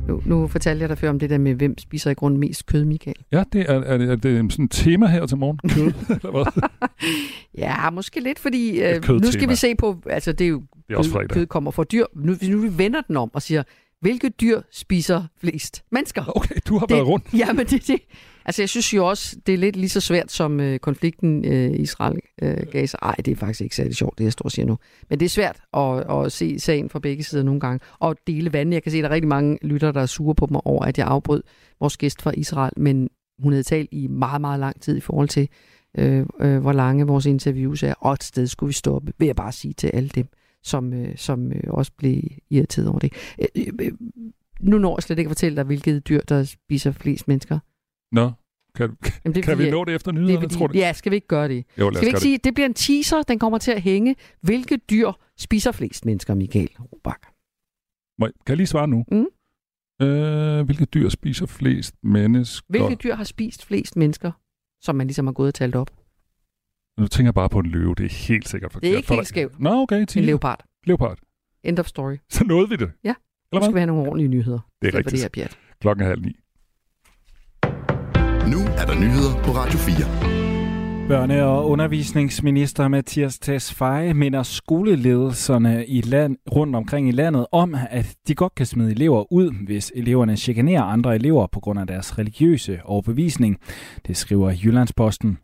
[0.07, 2.65] Nu, nu fortalte jeg dig før om det der med, hvem spiser i grund mest
[2.65, 3.15] kød, Michael.
[3.31, 5.57] Ja, det er, er, det, er det sådan et tema her til morgen?
[5.69, 6.69] Kød, eller hvad?
[7.63, 10.93] ja, måske lidt, fordi øh, nu skal vi se på, altså det er jo, det
[10.93, 12.05] er også kød, kød kommer fra dyr.
[12.15, 13.63] Nu, nu vi vender den om og siger,
[14.01, 16.37] hvilke dyr spiser flest mennesker?
[16.37, 17.25] Okay, du har det, været rundt.
[17.33, 17.99] Ja, men det, det,
[18.45, 21.71] altså jeg synes jo også, det er lidt lige så svært som øh, konflikten øh,
[21.71, 22.97] Israel-Gaza.
[23.03, 24.77] Øh, Ej, det er faktisk ikke særlig sjovt, det jeg står og siger nu.
[25.09, 27.79] Men det er svært at, at se sagen fra begge sider nogle gange.
[27.99, 28.73] Og dele vandet.
[28.73, 30.85] Jeg kan se, at der er rigtig mange lytter, der er sure på mig over,
[30.85, 31.43] at jeg afbrød
[31.79, 32.73] vores gæst fra Israel.
[32.77, 35.49] Men hun havde talt i meget, meget lang tid i forhold til,
[35.97, 37.93] øh, øh, hvor lange vores interviews er.
[37.93, 40.27] Og et sted skulle vi stoppe, vil jeg bare sige til alle dem
[40.67, 43.13] som, øh, som øh, også blev irriteret over det.
[43.41, 43.91] Øh, øh, øh,
[44.59, 47.59] nu når jeg slet ikke at fortælle dig, hvilket dyr, der spiser flest mennesker.
[48.11, 48.31] Nå,
[48.75, 50.77] kan, Jamen, det kan vi nå det efter nyhederne, det tror du?
[50.77, 51.65] Ja, skal vi ikke gøre det?
[51.79, 52.43] Jo, skal vi ikke sige, det.
[52.43, 54.15] det bliver en teaser, den kommer til at hænge.
[54.41, 57.29] Hvilke dyr spiser flest mennesker, Michael Robach?
[58.19, 59.05] Kan jeg lige svare nu?
[59.11, 59.27] Mm.
[60.01, 62.65] Øh, hvilke dyr spiser flest mennesker?
[62.69, 64.31] Hvilke dyr har spist flest mennesker,
[64.81, 65.91] som man ligesom har gået og talt op?
[66.97, 67.95] Nu tænker jeg bare på en løve.
[67.95, 68.87] Det er helt sikkert forkert.
[68.87, 69.59] Det er ikke helt skævt.
[69.59, 70.05] Nå, okay.
[70.15, 70.63] En leopard.
[70.85, 71.17] Leopard.
[71.63, 72.15] End of story.
[72.29, 72.91] Så nåede vi det.
[73.03, 73.13] Ja.
[73.51, 74.59] Eller skal vi have nogle ordentlige nyheder.
[74.81, 75.11] Det er rigtigt.
[75.11, 75.57] Det her pjat.
[75.81, 76.35] Klokken er halv ni.
[78.51, 80.36] Nu er der nyheder på Radio 4.
[81.07, 88.15] Børne- og undervisningsminister Mathias Tesfaye minder skoleledelserne i land, rundt omkring i landet om, at
[88.27, 92.17] de godt kan smide elever ud, hvis eleverne chikanerer andre elever på grund af deres
[92.17, 93.57] religiøse overbevisning.
[94.07, 95.37] Det skriver Jyllandsposten.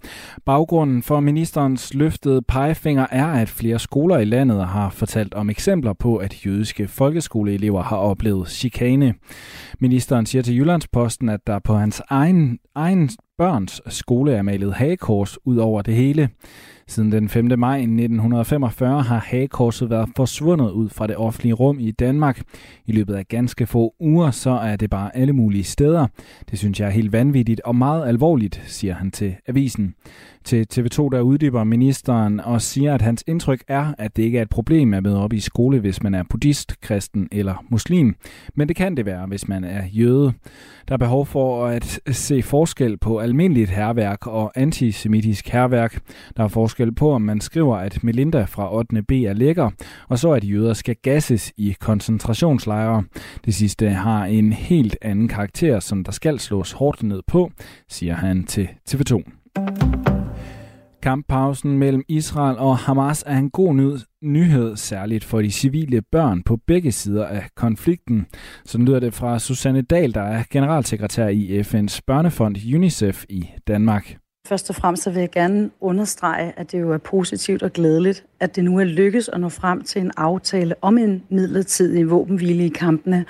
[0.46, 5.94] Baggrunden for ministerens løftede pegefinger er, at flere skoler i landet har fortalt om eksempler
[5.94, 9.14] på, at jødiske folkeskoleelever har oplevet chikane.
[9.80, 15.38] Ministeren siger til Jyllandsposten, at der på hans egen, egen børns skole er malet hagekors
[15.46, 16.30] ud over det hele.
[16.88, 17.60] Siden den 5.
[17.60, 22.42] maj 1945 har hagekorset været forsvundet ud fra det offentlige rum i Danmark.
[22.86, 26.08] I løbet af ganske få uger, så er det bare alle mulige steder.
[26.52, 29.96] Det synes jeg er helt vanvittigt og meget alvorligt, siger han til avisen.
[30.46, 34.42] Til TV2 der uddyber ministeren og siger, at hans indtryk er, at det ikke er
[34.42, 38.16] et problem at møde op i skole, hvis man er buddhist, kristen eller muslim.
[38.56, 40.34] Men det kan det være, hvis man er jøde.
[40.88, 46.00] Der er behov for at se forskel på almindeligt herværk og antisemitisk herværk.
[46.38, 49.02] Der er forskel på, om man skriver, at Melinda fra 8.
[49.02, 49.70] B er lækker,
[50.10, 53.04] og så at jøder skal gasses i koncentrationslejre.
[53.46, 57.52] Det sidste har en helt anden karakter, som der skal slås hårdt ned på,
[57.90, 59.24] siger han til TV2.
[61.04, 66.44] Kamppausen mellem Israel og Hamas er en god ny- nyhed, særligt for de civile børn
[66.44, 68.26] på begge sider af konflikten.
[68.66, 74.18] Så lyder det fra Susanne Dahl, der er generalsekretær i FN's børnefond UNICEF i Danmark.
[74.48, 78.26] Først og fremmest så vil jeg gerne understrege, at det jo er positivt og glædeligt,
[78.40, 82.66] at det nu er lykkes at nå frem til en aftale om en midlertidig våbenhvile
[82.66, 83.26] i kampene,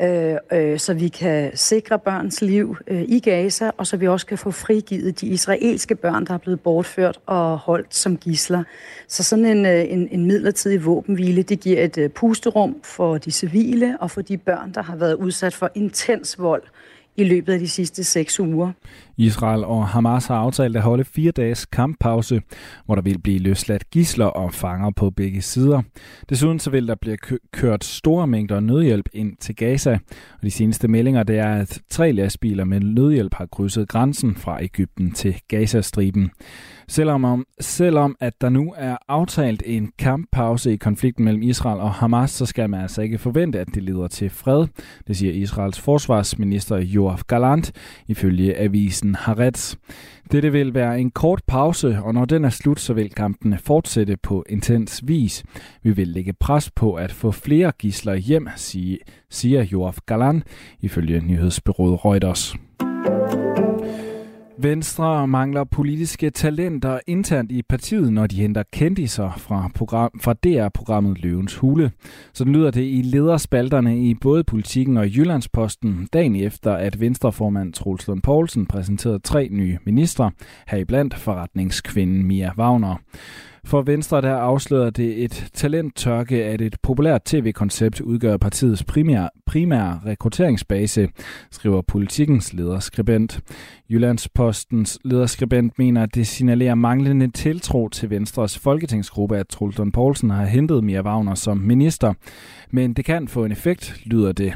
[0.00, 4.26] øh, øh, så vi kan sikre børns liv øh, i Gaza, og så vi også
[4.26, 8.64] kan få frigivet de israelske børn, der er blevet bortført og holdt som gisler.
[9.08, 13.30] Så sådan en, øh, en, en midlertidig våbenhvile, det giver et øh, pusterum for de
[13.30, 16.62] civile og for de børn, der har været udsat for intens vold
[17.16, 18.72] i løbet af de sidste seks uger.
[19.16, 22.42] Israel og Hamas har aftalt at holde fire dages kamppause,
[22.86, 25.82] hvor der vil blive løsladt gisler og fanger på begge sider.
[26.28, 27.16] Desuden så vil der blive
[27.52, 29.92] kørt store mængder nødhjælp ind til Gaza,
[30.34, 34.62] og de seneste meldinger det er, at tre lastbiler med nødhjælp har krydset grænsen fra
[34.62, 36.30] Ægypten til Gazastriben.
[36.88, 42.30] Selvom, selvom at der nu er aftalt en kamppause i konflikten mellem Israel og Hamas,
[42.30, 44.66] så skal man altså ikke forvente, at det leder til fred.
[45.06, 47.72] Det siger Israels forsvarsminister Joaf Galant
[48.08, 49.74] ifølge avisen Haaretz.
[50.32, 54.16] Dette vil være en kort pause, og når den er slut, så vil kampene fortsætte
[54.16, 55.44] på intens vis.
[55.82, 58.48] Vi vil lægge pres på at få flere gisler hjem,
[59.30, 60.44] siger Joaf Galant
[60.80, 62.56] ifølge nyhedsbyrået Reuters.
[64.58, 71.22] Venstre mangler politiske talenter internt i partiet, når de henter kendiser fra, program, fra DR-programmet
[71.22, 71.90] Løvens Hule.
[72.32, 78.06] Så lyder det i lederspalterne i både Politikken og Jyllandsposten dagen efter, at Venstreformand Troels
[78.06, 80.30] Lund Poulsen præsenterede tre nye ministre,
[80.68, 82.96] heriblandt forretningskvinden Mia Wagner.
[83.66, 90.00] For Venstre der afslører det et talenttørke, at et populært tv-koncept udgør partiets primære, primære
[90.06, 91.08] rekrutteringsbase,
[91.50, 93.40] skriver politikens lederskribent.
[93.90, 100.44] Jyllandspostens lederskribent mener, at det signalerer manglende tiltro til Venstres folketingsgruppe, at Trulton Poulsen har
[100.44, 102.14] hentet Mia Wagner som minister.
[102.70, 104.54] Men det kan få en effekt, lyder det.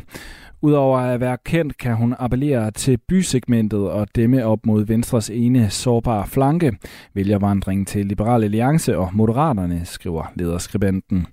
[0.62, 5.70] Udover at være kendt, kan hun appellere til bysegmentet og dæmme op mod Venstres ene
[5.70, 6.72] sårbare flanke.
[7.14, 11.26] Vælgervandringen til Liberal Alliance og Moderaterne, skriver lederskribenten.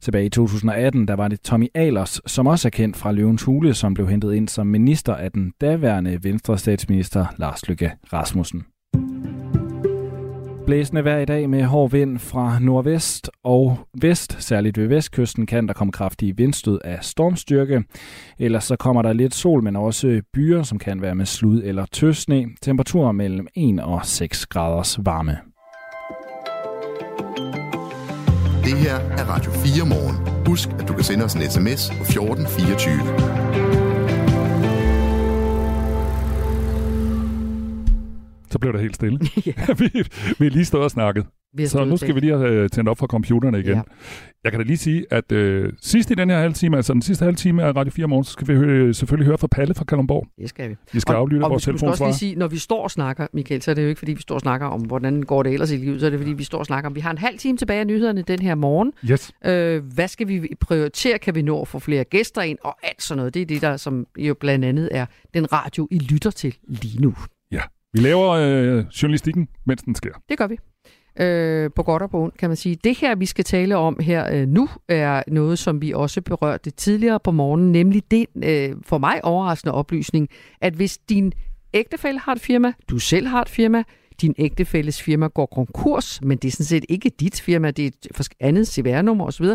[0.00, 3.74] Tilbage i 2018, der var det Tommy Ahlers, som også er kendt fra Løvens Hule,
[3.74, 8.64] som blev hentet ind som minister af den daværende Venstre statsminister Lars Lykke Rasmussen.
[10.68, 14.42] Blæsende vejr i dag med hård vind fra nordvest og vest.
[14.42, 17.84] Særligt ved vestkysten kan der komme kraftige vindstød af stormstyrke.
[18.38, 21.86] Ellers så kommer der lidt sol, men også byer, som kan være med slud eller
[21.92, 22.46] tøsne.
[22.62, 25.38] Temperaturer mellem 1 og 6 graders varme.
[28.64, 30.46] Det her er Radio 4 morgen.
[30.46, 33.37] Husk, at du kan sende os en sms på 1424.
[38.50, 39.18] Så blev der helt stille.
[39.80, 40.04] vi,
[40.38, 41.26] vi er lige stået og snakket.
[41.66, 43.74] Så nu skal vi lige have øh, tændt op for computerne igen.
[43.74, 43.82] Ja.
[44.44, 47.02] Jeg kan da lige sige, at øh, sidst i den her halve time, altså den
[47.02, 49.74] sidste halve time af Radio 4 morgen, så skal vi høre, selvfølgelig høre fra Palle
[49.74, 50.26] fra Kalundborg.
[50.38, 50.74] Det skal vi.
[50.92, 51.88] Vi skal og, aflytte og vores telefonsvar.
[51.88, 53.88] Og vi også lige sige, når vi står og snakker, Michael, så er det jo
[53.88, 56.10] ikke, fordi vi står og snakker om, hvordan går det ellers i livet, så er
[56.10, 58.22] det, fordi vi står og snakker om, vi har en halv time tilbage af nyhederne
[58.22, 58.92] den her morgen.
[59.10, 59.32] Yes.
[59.44, 61.18] Øh, hvad skal vi prioritere?
[61.18, 62.58] Kan vi nå at få flere gæster ind?
[62.64, 63.34] Og alt sådan noget.
[63.34, 67.02] Det er det, der som jo blandt andet er den radio, I lytter til lige
[67.02, 67.14] nu.
[67.92, 70.12] Vi laver øh, journalistikken, mens den sker.
[70.28, 70.58] Det gør vi
[71.20, 72.76] øh, på godt og på ondt, kan man sige.
[72.84, 76.70] Det her, vi skal tale om her øh, nu, er noget, som vi også berørte
[76.70, 80.28] tidligere på morgenen, nemlig den øh, for mig overraskende oplysning,
[80.60, 81.32] at hvis din
[81.74, 83.82] ægtefælle har et firma, du selv har et firma,
[84.20, 88.20] din ægtefælles firma går konkurs, men det er sådan set ikke dit firma, det er
[88.20, 89.46] et andet CVR-nummer osv.,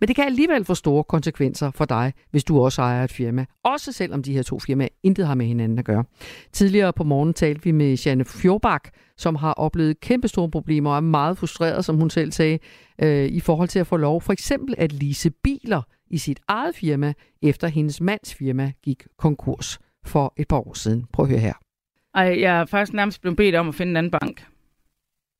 [0.00, 3.44] men det kan alligevel få store konsekvenser for dig, hvis du også ejer et firma.
[3.64, 6.04] Også selvom de her to firmaer intet har med hinanden at gøre.
[6.52, 11.00] Tidligere på morgen talte vi med Janne Fjordbak, som har oplevet kæmpestore problemer og er
[11.00, 12.58] meget frustreret, som hun selv sagde,
[13.02, 16.74] øh, i forhold til at få lov for eksempel at lease biler i sit eget
[16.74, 21.04] firma, efter hendes mands firma gik konkurs for et par år siden.
[21.12, 21.61] Prøv at høre her.
[22.14, 24.46] Ej, jeg er faktisk nærmest blevet bedt om at finde en anden bank.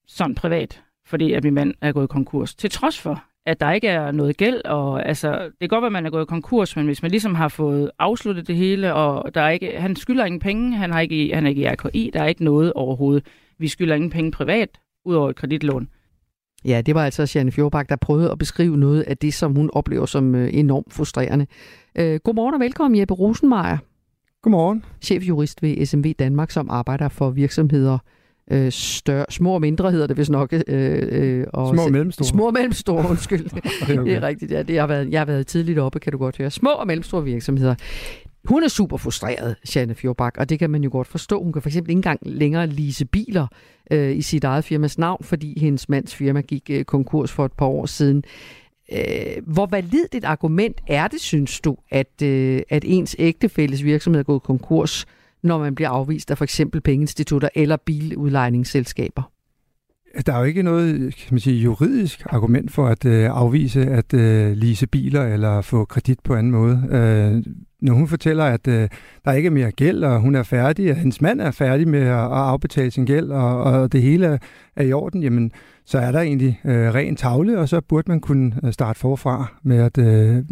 [0.07, 0.83] Sådan privat.
[1.07, 2.55] Fordi at min mand er gået konkurs.
[2.55, 5.87] Til trods for, at der ikke er noget gæld, og altså, det kan godt være,
[5.87, 9.35] at man er gået konkurs, men hvis man ligesom har fået afsluttet det hele, og
[9.35, 12.11] der er ikke, han skylder ingen penge, han, har ikke, han er ikke i RKI,
[12.13, 13.27] der er ikke noget overhovedet.
[13.59, 14.69] Vi skylder ingen penge privat,
[15.05, 15.89] udover et kreditlån.
[16.65, 19.71] Ja, det var altså Janne Fjordbak, der prøvede at beskrive noget af det, som hun
[19.73, 21.47] oplever som øh, enormt frustrerende.
[21.99, 23.79] Øh, godmorgen og velkommen, Jeppe Rosenmeier.
[24.43, 24.85] Godmorgen.
[25.01, 27.99] Chefjurist ved SMV Danmark, som arbejder for virksomheder,
[28.51, 30.53] øh, større, små og mindre hedder det vist nok.
[30.53, 32.29] Øh, øh, og små og mellemstore.
[32.29, 33.45] Små og mellemstore, undskyld.
[33.45, 34.05] det, okay.
[34.05, 34.63] det er rigtigt, ja.
[34.63, 36.51] Det har været, jeg har været tidligt oppe, kan du godt høre.
[36.51, 37.75] Små og mellemstore virksomheder.
[38.45, 41.43] Hun er super frustreret, Janne Fjordbak, og det kan man jo godt forstå.
[41.43, 43.47] Hun kan for eksempel ikke engang længere lease biler
[43.91, 47.53] øh, i sit eget firmas navn, fordi hendes mands firma gik øh, konkurs for et
[47.53, 48.25] par år siden.
[48.93, 54.21] Øh, hvor validt et argument er det, synes du, at, øh, at ens ægtefælles virksomhed
[54.21, 55.07] er gået konkurs,
[55.43, 59.33] når man bliver afvist af for eksempel pengeinstitutter eller biludlejningsselskaber?
[60.15, 63.87] Altså, der er jo ikke noget kan man sige, juridisk argument for at øh, afvise
[63.87, 66.83] at øh, lease biler eller få kredit på anden måde.
[66.91, 68.89] Øh, når hun fortæller, at øh,
[69.25, 72.01] der ikke er mere gæld, og hun er færdig, og hendes mand er færdig med
[72.01, 74.39] at, at afbetale sin gæld, og, og det hele
[74.77, 75.53] er i orden, jamen,
[75.85, 79.59] så er der egentlig øh, ren tavle, og så burde man kunne øh, starte forfra
[79.63, 80.45] med at, øh,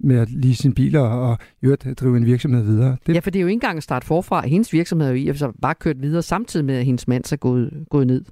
[0.00, 2.96] med at lige sine biler og i øvrigt øh, drive en virksomhed videre.
[3.06, 3.14] Det...
[3.14, 4.46] Ja, for det er jo ikke engang at starte forfra.
[4.46, 7.32] Hendes virksomhed er jo i og så bare kørt videre, samtidig med, at hendes mand
[7.32, 8.24] er gået, gået ned.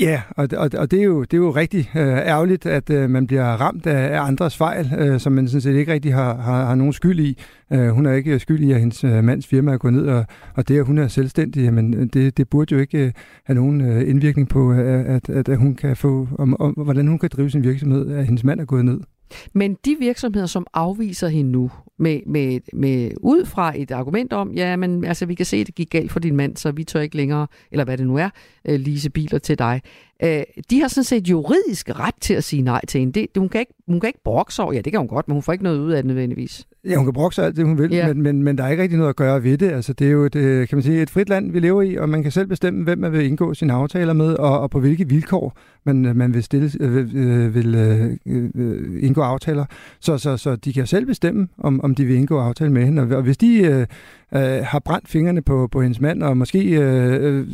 [0.00, 3.10] Ja, og, og, og det, er jo, det er jo rigtig øh, ærgerligt, at øh,
[3.10, 6.36] man bliver ramt af, af andres fejl, øh, som man sådan set ikke rigtig har,
[6.36, 7.38] har, har nogen skyld i.
[7.72, 10.24] Øh, hun er ikke skyld i, at hendes øh, mands firma er gået ned, og,
[10.54, 13.12] og det, at hun er selvstændig, men øh, det, det burde jo ikke øh,
[13.44, 17.08] have nogen øh, indvirkning på, øh, at, at, at hun kan få, om, om, hvordan
[17.08, 19.00] hun kan drive sin virksomhed, at hendes mand er gået ned.
[19.52, 24.52] Men de virksomheder, som afviser hende nu, med, med, med ud fra et argument om,
[24.52, 26.84] ja, men altså, vi kan se, at det gik galt for din mand, så vi
[26.84, 28.28] tør ikke længere, eller hvad det nu er,
[28.64, 29.82] øh, lease biler til dig.
[30.24, 33.20] Øh, de har sådan set juridisk ret til at sige nej til hende.
[33.20, 35.32] Det, hun, kan ikke, hun kan ikke brokse over, ja, det kan hun godt, men
[35.32, 36.66] hun får ikke noget ud af det nødvendigvis.
[36.84, 38.06] Ja, hun kan brokse alt det, hun vil, ja.
[38.06, 39.70] men, men, men der er ikke rigtig noget at gøre ved det.
[39.70, 41.96] Altså, det er jo et, øh, kan man sige, et frit land, vi lever i,
[41.96, 44.80] og man kan selv bestemme, hvem man vil indgå sine aftaler med, og, og på
[44.80, 49.64] hvilke vilkår man, man vil, stille, øh, vil, vil øh, indgå aftaler.
[50.00, 53.02] Så, så, så de kan selv bestemme, om, om de vil indgå aftale med hende.
[53.02, 53.86] Og, og hvis de øh,
[54.34, 57.48] øh, har brændt fingrene på, på hendes mand, og måske øh, øh,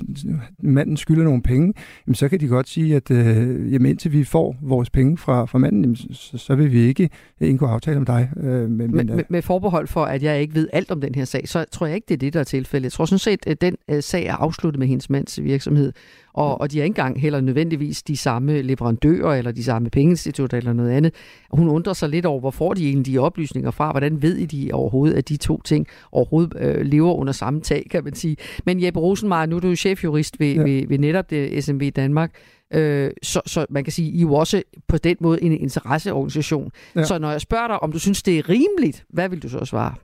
[0.58, 1.74] manden skylder nogle penge,
[2.06, 5.44] jamen, så kan de godt sige, at øh, jamen, indtil vi får vores penge fra,
[5.44, 7.10] fra manden, jamen, så, så vil vi ikke
[7.40, 8.30] indgå aftale med dig.
[8.36, 11.14] Øh, men, med, men, med, med forbehold for, at jeg ikke ved alt om den
[11.14, 12.84] her sag, så tror jeg ikke, det er det, der er tilfældet.
[12.84, 15.92] Jeg tror sådan set, at den øh, sag er afsluttet med hendes mands virksomhed,
[16.32, 20.56] og, og de har ikke engang heller nødvendigvis de samme leverandører eller de samme pengeinstitutter
[20.56, 21.14] eller noget andet.
[21.50, 23.90] Hun undrer sig lidt over, hvor får de egentlig de oplysninger fra?
[23.90, 28.04] Hvordan ved de overhovedet, at de to ting overhovedet øh, lever under samme tag, kan
[28.04, 28.36] man sige.
[28.66, 30.62] Men Jeppe Rosenmeier, nu er du jo chefjurist ved, ja.
[30.62, 32.30] ved, ved netop det SMV Danmark.
[32.74, 36.70] Øh, så, så man kan sige, I er jo også på den måde en interesseorganisation.
[36.96, 37.04] Ja.
[37.04, 39.64] Så når jeg spørger dig, om du synes, det er rimeligt, hvad vil du så
[39.64, 39.94] svare?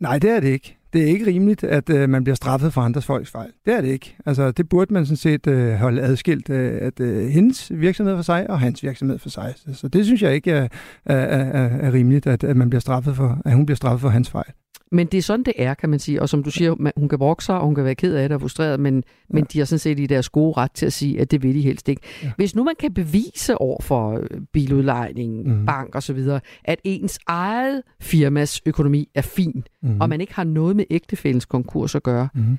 [0.00, 0.76] Nej, det er det ikke.
[0.92, 3.50] Det er ikke rimeligt, at øh, man bliver straffet for andres folks fejl.
[3.66, 4.16] Det er det ikke.
[4.26, 8.22] Altså, det burde man sådan set øh, holde adskilt, øh, at øh, hendes virksomhed for
[8.22, 9.54] sig og hans virksomhed for sig.
[9.56, 10.68] Så, så det synes jeg ikke er,
[11.04, 14.08] er, er, er rimeligt, at, at man bliver straffet for, at hun bliver straffet for
[14.08, 14.52] hans fejl.
[14.92, 16.22] Men det er sådan, det er, kan man sige.
[16.22, 18.34] Og som du siger, man, hun kan vokse og hun kan være ked af det
[18.34, 19.34] og frustreret, men, ja.
[19.34, 21.54] men de har sådan set i deres gode ret til at sige, at det vil
[21.54, 22.02] de helst ikke.
[22.22, 22.32] Ja.
[22.36, 25.66] Hvis nu man kan bevise over for øh, biludlejning, mm.
[25.66, 26.18] bank osv.,
[26.64, 30.00] at ens eget firmas økonomi er fin, mm.
[30.00, 32.58] og man ikke har noget med ægtefældens konkurs at gøre, mm.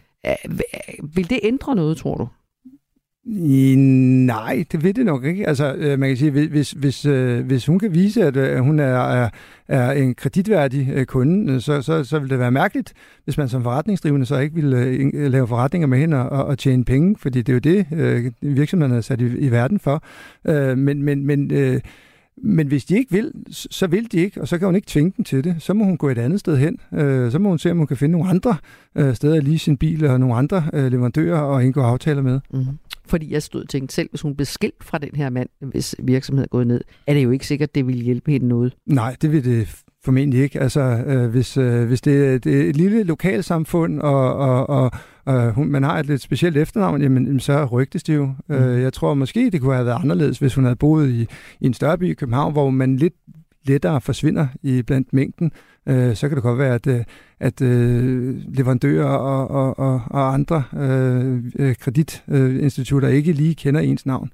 [1.14, 2.28] vil det ændre noget, tror du?
[3.26, 5.48] I, nej, det ved det nok ikke.
[5.48, 8.80] Altså, øh, man kan sige, hvis, hvis, øh, hvis hun kan vise, at øh, hun
[8.80, 9.30] er, er,
[9.68, 12.94] er en kreditværdig øh, kunde, øh, så, så, så vil det være mærkeligt,
[13.24, 16.86] hvis man som forretningsdrivende så ikke vil øh, lave forretninger med hende og, og tjene
[16.86, 20.04] penge, fordi det er jo det, øh, virksomhederne er sat i, i verden for.
[20.46, 21.82] Øh, men men, men øh,
[22.38, 25.14] men hvis de ikke vil, så vil de ikke, og så kan hun ikke tvinge
[25.18, 25.56] dem til det.
[25.60, 26.78] Så må hun gå et andet sted hen.
[26.94, 28.58] Øh, så må hun se, om hun kan finde nogle andre
[28.96, 32.40] øh, steder at lige sin bil og nogle andre øh, leverandører og indgå aftaler med.
[32.54, 32.78] Mm-hmm.
[33.06, 35.96] Fordi jeg stod og tænkte selv, hvis hun blev skilt fra den her mand, hvis
[36.00, 38.74] virksomheden er gået ned, er det jo ikke sikkert, det vil hjælpe hende noget.
[38.86, 40.60] Nej, det vil det formentlig ikke.
[40.60, 44.92] Altså, øh, hvis, øh, hvis det, det er et lille lokalsamfund, og, og, og,
[45.26, 48.34] og hun, man har et lidt specielt efternavn, jamen, så rygtes det jo.
[48.48, 48.56] Mm.
[48.56, 51.22] Øh, jeg tror måske, det kunne have været anderledes, hvis hun havde boet i,
[51.60, 53.14] i en større by i København, hvor man lidt
[53.66, 55.52] lettere forsvinder i blandt mængden,
[55.88, 57.04] øh, så kan det godt være, at, øh,
[57.40, 63.82] at øh, leverandører og, og, og, og andre øh, øh kreditinstitutter øh, ikke lige kender
[63.82, 64.32] ens navn.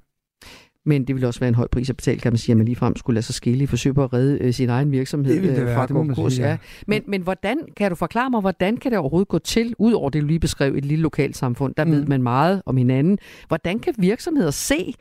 [0.87, 2.65] Men det vil også være en høj pris at betale, kan man sige, at man
[2.65, 5.55] ligefrem skulle lade sig skille i forsøg på at redde øh, sin egen virksomhed det
[5.55, 6.33] det øh, fra konkurs.
[6.33, 6.51] Sige, ja.
[6.51, 6.57] ja.
[6.87, 10.21] Men, men hvordan, kan du forklare mig, hvordan kan det overhovedet gå til, udover det,
[10.21, 11.91] du lige beskrev, et lille lokalt samfund, der mm.
[11.91, 13.17] ved man meget om hinanden.
[13.47, 14.93] Hvordan kan virksomheder se,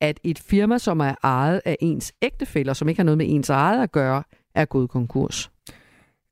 [0.00, 3.50] at et firma, som er ejet af ens ægtefæller, som ikke har noget med ens
[3.50, 4.22] eget at gøre,
[4.54, 5.50] er gået konkurs?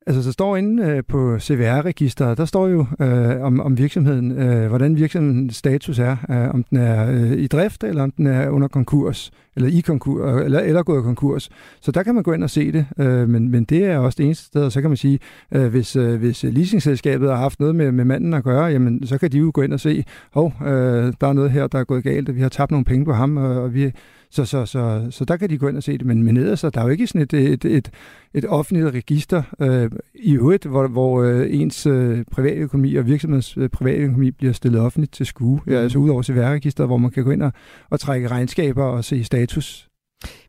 [0.08, 4.68] Altså, så står inde øh, på CVR-registeret, der står jo øh, om, om virksomheden, øh,
[4.68, 8.48] hvordan virksomhedens status er, øh, om den er øh, i drift, eller om den er
[8.48, 11.50] under konkurs, eller i konkurs, eller, eller gået konkurs.
[11.80, 14.16] Så der kan man gå ind og se det, øh, men, men det er også
[14.16, 15.18] det eneste sted, og så kan man sige,
[15.52, 19.18] øh, hvis, øh, hvis leasingselskabet har haft noget med, med manden at gøre, jamen, så
[19.18, 21.84] kan de jo gå ind og se, hov, øh, der er noget her, der er
[21.84, 23.92] gået galt, og vi har tabt nogle penge på ham, og, og vi
[24.30, 26.06] så, så, så, så der kan de gå ind og se det.
[26.06, 27.90] Men, men der er jo ikke sådan et, et, et,
[28.34, 33.68] et offentligt register øh, i øvrigt, hvor, hvor øh, ens øh, privatøkonomi og virksomhedens øh,
[33.68, 35.60] privatøkonomi bliver stillet offentligt til skue.
[35.66, 37.52] Ja, altså udover CVR-registeret, hvor man kan gå ind og,
[37.90, 39.87] og trække regnskaber og se status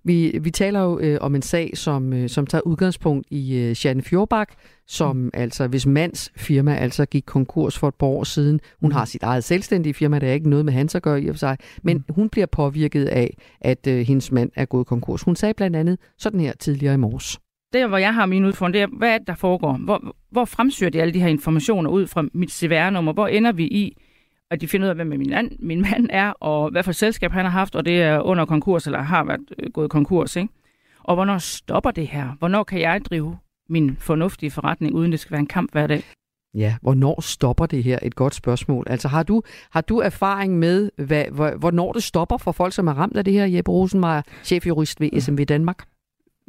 [0.03, 3.85] vi, vi taler jo øh, om en sag, som, øh, som tager udgangspunkt i øh,
[3.85, 4.53] Janne Fjordbak,
[4.87, 5.29] som mm.
[5.33, 8.59] altså, hvis mands firma altså gik konkurs for et par år siden.
[8.79, 8.95] Hun mm.
[8.95, 11.35] har sit eget selvstændige firma, der er ikke noget med hans at gøre i og
[11.35, 12.15] for sig, men mm.
[12.15, 15.21] hun bliver påvirket af, at øh, hendes mand er gået konkurs.
[15.21, 17.39] Hun sagde blandt andet sådan her tidligere i morges.
[17.73, 19.77] Der, hvor jeg har min udfordring, det er, hvad er det, der foregår?
[19.77, 23.13] Hvor, hvor fremsyrer de alle de her informationer ud fra mit CVR-nummer?
[23.13, 23.97] Hvor ender vi i,
[24.51, 27.31] at de finder ud af, hvem min, mand, min mand er, og hvad for selskab
[27.31, 30.35] han har haft, og det er under konkurs, eller har været øh, gået konkurs.
[30.35, 30.49] Ikke?
[31.03, 32.35] Og hvornår stopper det her?
[32.39, 33.37] Hvornår kan jeg drive
[33.69, 36.03] min fornuftige forretning, uden det skal være en kamp hver dag?
[36.53, 37.99] Ja, hvornår stopper det her?
[38.01, 38.85] Et godt spørgsmål.
[38.89, 39.41] Altså har du,
[39.71, 41.25] har du erfaring med, hvad,
[41.59, 45.21] hvornår det stopper for folk, som er ramt af det her, Jeppe Rosenmeier, chefjurist ved
[45.21, 45.85] SMV Danmark?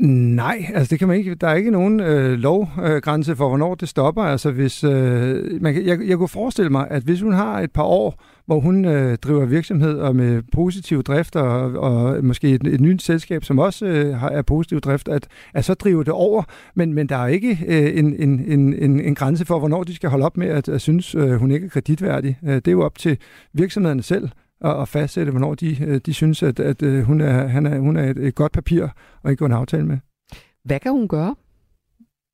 [0.00, 1.34] Nej, altså det kan man ikke.
[1.34, 4.22] Der er ikke nogen øh, lovgrænse øh, for, hvornår det stopper.
[4.22, 7.82] Altså hvis, øh, man, jeg, jeg kunne forestille mig, at hvis hun har et par
[7.82, 12.80] år, hvor hun øh, driver virksomhed og med positiv drift og, og måske et, et
[12.80, 16.42] nyt selskab, som også øh, har, er positiv drift, at, at så driver det over.
[16.74, 18.44] Men, men der er ikke øh, en, en,
[18.74, 21.50] en, en grænse for, hvornår de skal holde op med at, at synes, øh, hun
[21.50, 22.38] ikke er kreditværdig.
[22.44, 23.18] Øh, det er jo op til
[23.52, 24.28] virksomhederne selv
[24.60, 27.78] at, at fastsætte, hvornår de, øh, de synes, at, at øh, hun er, han er,
[27.78, 28.88] hun er et, et godt papir
[29.22, 29.98] og ikke en aftale med.
[30.64, 31.34] Hvad kan hun gøre?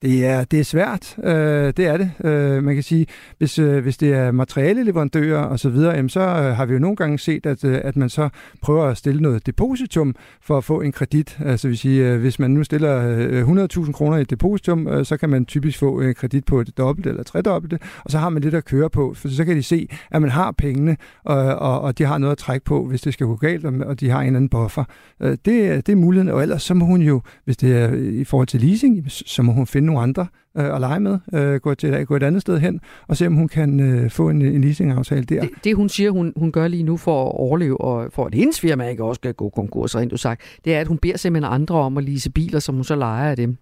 [0.02, 2.10] Det er, det er svært, øh, det er det.
[2.24, 3.06] Øh, man kan sige,
[3.38, 6.78] hvis, øh, hvis det er materialeleverandører og så videre, jamen, så øh, har vi jo
[6.78, 8.28] nogle gange set, at, øh, at man så
[8.62, 11.38] prøver at stille noget depositum for at få en kredit.
[11.44, 15.04] Altså vil sige, øh, hvis man nu stiller øh, 100.000 kroner i et depositum, øh,
[15.04, 18.28] så kan man typisk få en kredit på et dobbelt eller tredobbelte, og så har
[18.28, 21.38] man lidt at køre på, for så kan de se, at man har pengene, og,
[21.38, 24.10] og, og de har noget at trække på, hvis det skal gå galt, og de
[24.10, 24.84] har en eller anden buffer.
[25.22, 28.24] Øh, det, det er muligheden, og ellers så må hun jo, hvis det er i
[28.24, 30.26] forhold til leasing, så må hun finde nogle andre
[30.56, 33.34] øh, at lege med, øh, gå, til, gå et andet sted hen, og se om
[33.34, 35.40] hun kan øh, få en, en leasingaftale der.
[35.40, 38.34] Det, det hun siger, hun, hun gør lige nu for at overleve, og for at
[38.34, 41.16] hendes firma ikke også skal gå konkurs, rent du sagt, det er, at hun beder
[41.16, 43.56] simpelthen andre om at lease biler, som hun så leger af dem.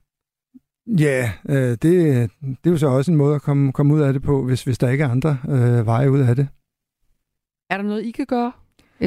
[0.99, 2.31] Ja, øh, det, det
[2.65, 4.79] er jo så også en måde at komme, komme ud af det på, hvis, hvis
[4.79, 6.49] der ikke er andre øh, veje ud af det.
[7.71, 8.53] Er der noget, I kan gøre,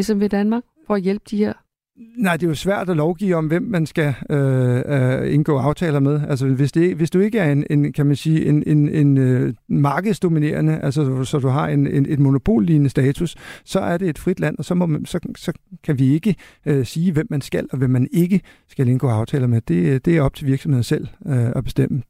[0.01, 1.53] SMV Danmark, for at hjælpe de her
[1.97, 5.99] Nej, det er jo svært at lovgive om, hvem man skal øh, øh, indgå aftaler
[5.99, 6.21] med.
[6.29, 9.17] Altså, hvis, det, hvis du ikke er en, en kan man sige, en, en, en
[9.17, 13.35] øh, markedsdominerende, altså så du har en, en, et monopollignende status,
[13.65, 16.35] så er det et frit land, og så, må man, så, så kan vi ikke
[16.65, 19.61] øh, sige, hvem man skal og hvem man ikke skal indgå aftaler med.
[19.61, 22.01] Det, det er op til virksomheden selv øh, at bestemme.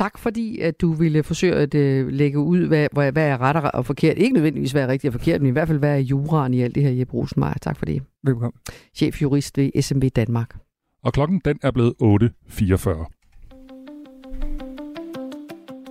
[0.00, 3.70] Tak fordi, at du ville forsøge at uh, lægge ud, hvad, hvad, hvad er ret
[3.70, 4.18] og forkert.
[4.18, 6.62] Ikke nødvendigvis, hvad er rigtigt og forkert, men i hvert fald, hvad er juraen i
[6.62, 7.54] alt det her, Jeppe Rosenmeier.
[7.62, 8.02] Tak for det.
[8.24, 8.52] Velkommen.
[8.94, 10.56] Chefjurist ved SMB Danmark.
[11.04, 12.08] Og klokken den er blevet 8.44.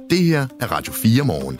[0.10, 1.60] Det her er Radio 4 morgen.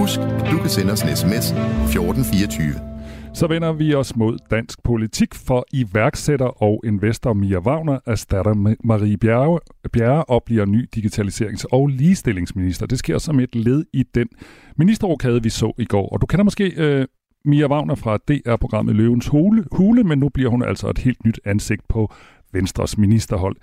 [0.00, 2.99] Husk, at du kan sende os en sms 1424.
[3.34, 9.16] Så vender vi os mod dansk politik, for iværksætter og investor Mia Wagner erstatter Marie
[9.16, 9.60] Bjerre,
[9.92, 12.86] Bjerre og bliver ny digitaliserings- og ligestillingsminister.
[12.86, 14.28] Det sker som et led i den
[14.76, 16.08] ministerrokade, vi så i går.
[16.08, 17.06] Og du kender måske øh,
[17.44, 21.40] Mia Wagner fra DR-programmet Løvens Hule, Hule, men nu bliver hun altså et helt nyt
[21.44, 22.12] ansigt på
[22.52, 23.56] Venstres ministerhold.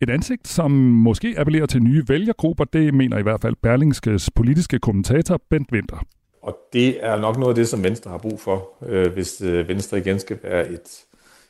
[0.00, 4.78] Et ansigt, som måske appellerer til nye vælgergrupper, det mener i hvert fald Berlingskes politiske
[4.78, 6.04] kommentator Bent Winter.
[6.42, 9.68] Og det er nok noget af det, som Venstre har brug for, øh, hvis øh,
[9.68, 11.04] Venstre igen skal være et,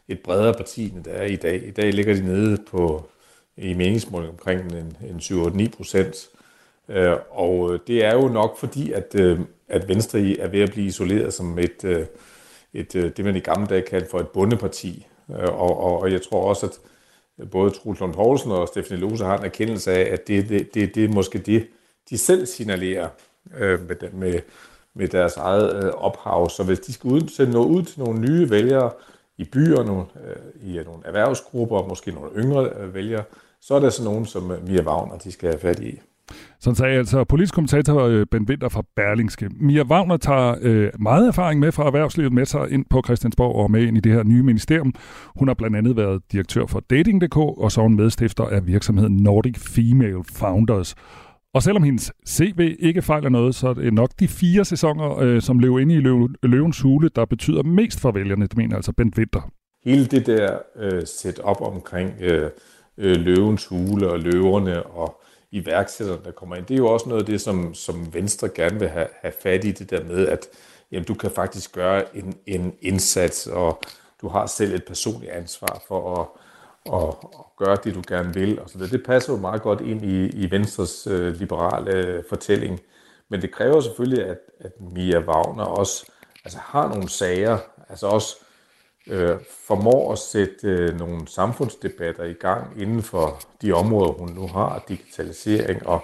[0.09, 1.69] et bredere parti, end det er i dag.
[1.69, 3.09] I dag ligger de nede på
[3.57, 6.29] i meningsmåling omkring en, en 7-8-9 procent.
[6.89, 10.71] Øh, og øh, det er jo nok fordi, at, øh, at Venstre er ved at
[10.71, 12.07] blive isoleret som et, øh,
[12.75, 15.07] et øh, det man i gamle dage kaldte for et bundeparti.
[15.31, 19.25] Øh, og, og, og jeg tror også, at både Truls Lund Poulsen og Stefanie Lose
[19.25, 21.67] har en erkendelse af, at det, det, det, det er måske det,
[22.11, 23.09] de selv signalerer
[23.59, 24.41] øh, med, med,
[24.95, 26.51] med deres eget øh, ophav.
[26.51, 28.91] Så hvis de skal ud, sende noget ud til nogle nye vælgere
[29.39, 33.23] i byer, nogle, øh, i øh, nogle erhvervsgrupper, måske nogle yngre øh, vælgere,
[33.61, 36.01] så er der sådan nogen, som øh, Mia Wagner, de skal have fat i.
[36.61, 39.51] Sådan sagde altså politisk kommentator øh, Ben Winter fra Berlingske.
[39.61, 43.71] Mia Wagner tager øh, meget erfaring med fra erhvervslivet med sig ind på Christiansborg og
[43.71, 44.95] med ind i det her nye ministerium.
[45.37, 49.17] Hun har blandt andet været direktør for Dating.dk, og så er hun medstifter af virksomheden
[49.17, 50.95] Nordic Female Founders.
[51.55, 55.43] Og selvom hendes CV ikke fejler noget, så er det nok de fire sæsoner, øh,
[55.43, 58.93] som lever inde i løv, Løvens Hule, der betyder mest for vælgerne, det mener altså
[58.93, 59.51] Bent Winter.
[59.85, 62.51] Hele det der øh, setup omkring øh,
[62.99, 67.21] øh, Løvens Hule og løverne og iværksætterne, der kommer ind, det er jo også noget
[67.21, 70.47] af det, som, som Venstre gerne vil have, have fat i, det der med, at
[70.93, 73.81] jamen, du kan faktisk gøre en, en indsats, og
[74.23, 76.27] du har selv et personligt ansvar for at
[76.87, 78.61] og, og gøre det, du gerne vil.
[78.61, 82.23] Og så det, det passer jo meget godt ind i, i Venstres øh, liberale øh,
[82.29, 82.81] fortælling.
[83.29, 86.07] Men det kræver selvfølgelig, at, at Mia Wagner også
[86.45, 87.59] altså, har nogle sager,
[87.89, 88.37] altså også
[89.07, 94.47] øh, formår at sætte øh, nogle samfundsdebatter i gang inden for de områder, hun nu
[94.47, 96.03] har, digitalisering og,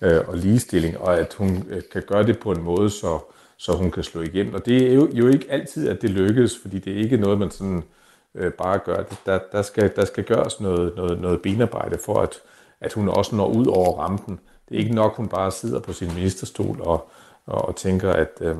[0.00, 3.18] øh, og ligestilling, og at hun øh, kan gøre det på en måde, så,
[3.56, 4.54] så hun kan slå igennem.
[4.54, 7.38] Og det er jo, jo ikke altid, at det lykkes, fordi det er ikke noget,
[7.38, 7.82] man sådan
[8.34, 9.18] øh, bare gøre det.
[9.26, 12.34] Der, der, skal, der skal gøres noget, noget, noget benarbejde for, at,
[12.80, 14.40] at hun også når ud over rampen.
[14.68, 17.10] Det er ikke nok, hun bare sidder på sin ministerstol og,
[17.46, 18.56] og, og tænker, at, øh,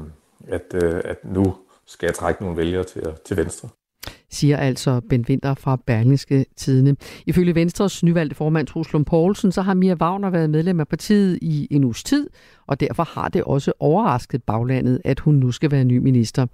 [0.48, 1.56] at, øh, at nu
[1.86, 3.68] skal jeg trække nogle vælgere til, til venstre
[4.30, 6.96] siger altså Ben Winter fra Berlingske Tidene.
[7.26, 11.68] Ifølge Venstres nyvalgte formand Truls Poulsen, så har Mia Wagner været medlem af partiet i
[11.70, 12.30] en uges tid,
[12.66, 16.46] og derfor har det også overrasket baglandet, at hun nu skal være ny minister.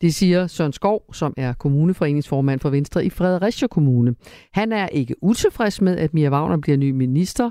[0.00, 4.14] Det siger Søren Skov, som er kommuneforeningsformand for Venstre i Fredericia Kommune.
[4.52, 7.50] Han er ikke utilfreds med, at Mia Wagner bliver ny minister.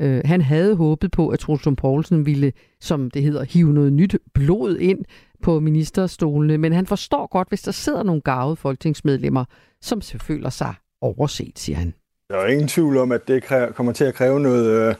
[0.00, 4.16] Øh, han havde håbet på, at Truls Poulsen ville, som det hedder, hive noget nyt
[4.34, 5.04] blod ind
[5.42, 9.44] på ministerstolene, men han forstår godt, hvis der sidder nogle gavede folketingsmedlemmer,
[9.80, 11.94] som føler sig overset, siger han.
[12.28, 13.44] Der er ingen tvivl om, at det
[13.74, 14.94] kommer til at kræve noget, øh,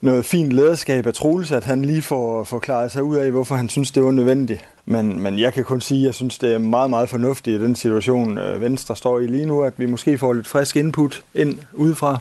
[0.00, 3.68] noget fint lederskab af Troels, at han lige får forklaret sig ud af, hvorfor han
[3.68, 4.68] synes, det var nødvendigt.
[4.84, 7.64] Men, men jeg kan kun sige, at jeg synes, det er meget, meget fornuftigt i
[7.64, 11.24] den situation, øh, Venstre står i lige nu, at vi måske får lidt frisk input
[11.34, 12.20] ind udefra.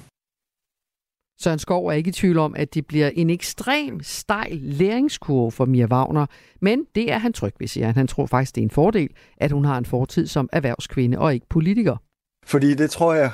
[1.39, 5.65] Søren Skov er ikke i tvivl om, at det bliver en ekstrem stejl læringskurve for
[5.65, 6.25] Mia Wagner,
[6.61, 7.95] men det er han tryg ved, siger han.
[7.95, 11.33] Han tror faktisk, det er en fordel, at hun har en fortid som erhvervskvinde og
[11.33, 11.97] ikke politiker.
[12.45, 13.31] Fordi det tror jeg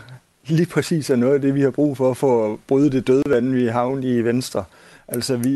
[0.47, 3.23] lige præcis er noget af det, vi har brug for, for at bryde det døde
[3.27, 4.63] vand, vi har i Venstre.
[5.07, 5.53] Altså, vi,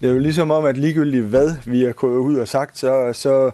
[0.00, 3.12] det er jo ligesom om, at ligegyldigt hvad vi har gået ud og sagt, så,
[3.12, 3.50] så,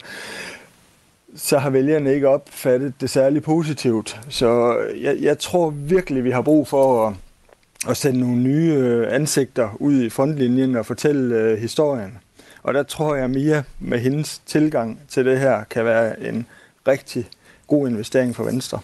[1.37, 4.21] så har vælgerne ikke opfattet det særlig positivt.
[4.29, 7.15] Så jeg, jeg tror virkelig, vi har brug for at,
[7.89, 12.19] at sende nogle nye øh, ansigter ud i frontlinjen og fortælle øh, historien.
[12.63, 16.47] Og der tror jeg, at Mia med hendes tilgang til det her kan være en
[16.89, 17.29] rigtig
[17.67, 18.81] god investering for Venstre.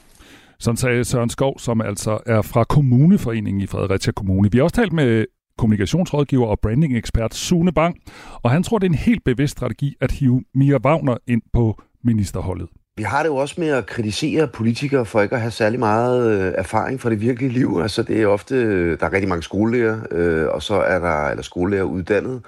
[0.62, 4.48] Sådan sagde Søren Skov, som altså er fra Kommuneforeningen i Fredericia Kommune.
[4.52, 5.24] Vi har også talt med
[5.58, 7.96] kommunikationsrådgiver og brandingekspert Sune Bang,
[8.42, 11.82] og han tror, det er en helt bevidst strategi at hive Mia Wagner ind på
[12.04, 12.68] ministerholdet.
[12.96, 16.40] Vi har det jo også med at kritisere politikere for ikke at have særlig meget
[16.40, 17.78] øh, erfaring fra det virkelige liv.
[17.82, 21.28] Altså det er ofte, øh, der er rigtig mange skolelærer, øh, og så er der,
[21.28, 22.40] eller skolelærer uddannet,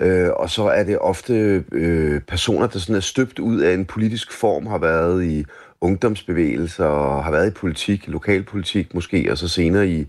[0.00, 3.84] øh, og så er det ofte øh, personer, der sådan er støbt ud af en
[3.84, 5.44] politisk form, har været i
[5.80, 10.06] ungdomsbevægelser og har været i politik, lokalpolitik måske, og så senere i,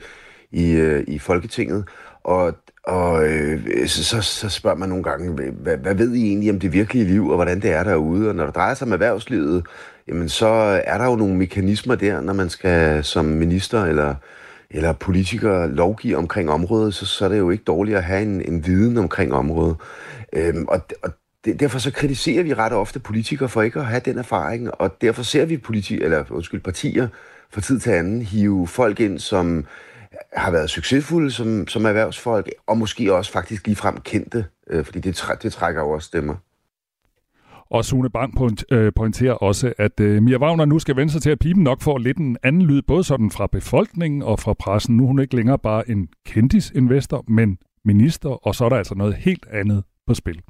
[0.51, 1.85] i, øh, i Folketinget.
[2.23, 2.53] Og,
[2.83, 6.73] og øh, så, så spørger man nogle gange, hvad, hvad ved I egentlig om det
[6.73, 8.29] virkelige liv, og hvordan det er derude?
[8.29, 9.65] Og når det drejer sig om erhvervslivet,
[10.07, 10.47] jamen så
[10.85, 14.15] er der jo nogle mekanismer der, når man skal som minister eller,
[14.71, 18.41] eller politiker lovgive omkring området, så, så er det jo ikke dårligt at have en,
[18.41, 19.75] en viden omkring området.
[20.33, 21.09] Øhm, og, og
[21.45, 25.01] det, derfor så kritiserer vi ret ofte politikere for ikke at have den erfaring, og
[25.01, 27.07] derfor ser vi politi eller, undskyld, partier
[27.51, 29.65] fra tid til anden hive folk ind, som
[30.33, 35.23] har været succesfulde som, som erhvervsfolk, og måske også faktisk ligefrem kendte, øh, fordi det,
[35.43, 36.35] det trækker jo også stemmer.
[37.71, 41.29] Og Sune Bang øh, pointerer også, at øh, Mia Wagner nu skal vende sig til,
[41.29, 44.97] at pipen nok får lidt en anden lyd, både sådan fra befolkningen og fra pressen.
[44.97, 48.95] Nu er hun ikke længere bare en kendisinvestor, men minister, og så er der altså
[48.95, 50.41] noget helt andet på spil.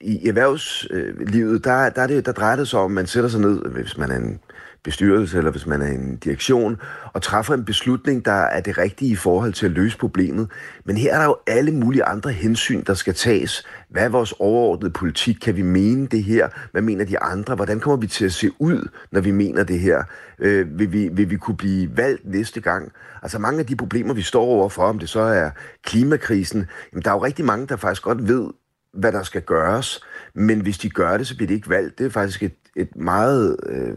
[0.00, 3.40] I erhvervslivet, der, der, er det, der drejer det sig om, at man sætter sig
[3.40, 4.40] ned, hvis man er en
[4.84, 6.80] bestyrelse, eller hvis man er en direktion,
[7.12, 10.50] og træffer en beslutning, der er det rigtige i forhold til at løse problemet.
[10.84, 13.66] Men her er der jo alle mulige andre hensyn, der skal tages.
[13.90, 15.36] Hvad er vores overordnede politik?
[15.42, 16.48] Kan vi mene det her?
[16.72, 17.54] Hvad mener de andre?
[17.54, 20.02] Hvordan kommer vi til at se ud, når vi mener det her?
[20.38, 22.92] Øh, vil, vi, vil vi kunne blive valgt næste gang?
[23.22, 25.50] Altså mange af de problemer, vi står overfor, om det så er
[25.84, 28.48] klimakrisen, jamen, der er jo rigtig mange, der faktisk godt ved,
[28.98, 30.00] hvad der skal gøres.
[30.34, 31.98] Men hvis de gør det, så bliver det ikke valgt.
[31.98, 33.96] Det er faktisk et, et meget øh,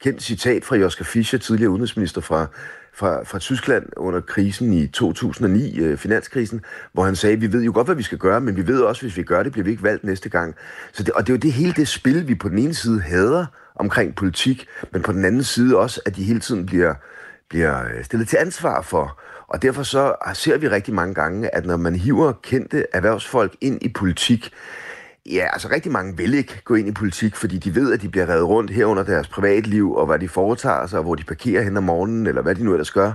[0.00, 2.46] kendt citat fra Joschka Fischer, tidligere udenrigsminister fra,
[2.94, 6.60] fra, fra Tyskland under krisen i 2009, øh, finanskrisen,
[6.92, 9.02] hvor han sagde, vi ved jo godt, hvad vi skal gøre, men vi ved også,
[9.02, 10.54] hvis vi gør det, bliver vi ikke valgt næste gang.
[10.92, 13.00] Så det, og det er jo det hele det spil, vi på den ene side
[13.00, 16.94] hader omkring politik, men på den anden side også, at de hele tiden bliver,
[17.48, 19.20] bliver øh, stillet til ansvar for.
[19.46, 23.82] Og derfor så ser vi rigtig mange gange, at når man hiver kendte erhvervsfolk ind
[23.82, 24.52] i politik,
[25.30, 28.08] Ja, altså rigtig mange vil ikke gå ind i politik, fordi de ved, at de
[28.08, 31.24] bliver reddet rundt her under deres privatliv, og hvad de foretager sig, og hvor de
[31.24, 33.12] parkerer hen om morgenen, eller hvad de nu ellers gør.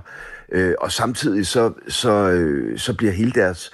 [0.52, 3.72] Øh, og samtidig så, så, øh, så bliver hele deres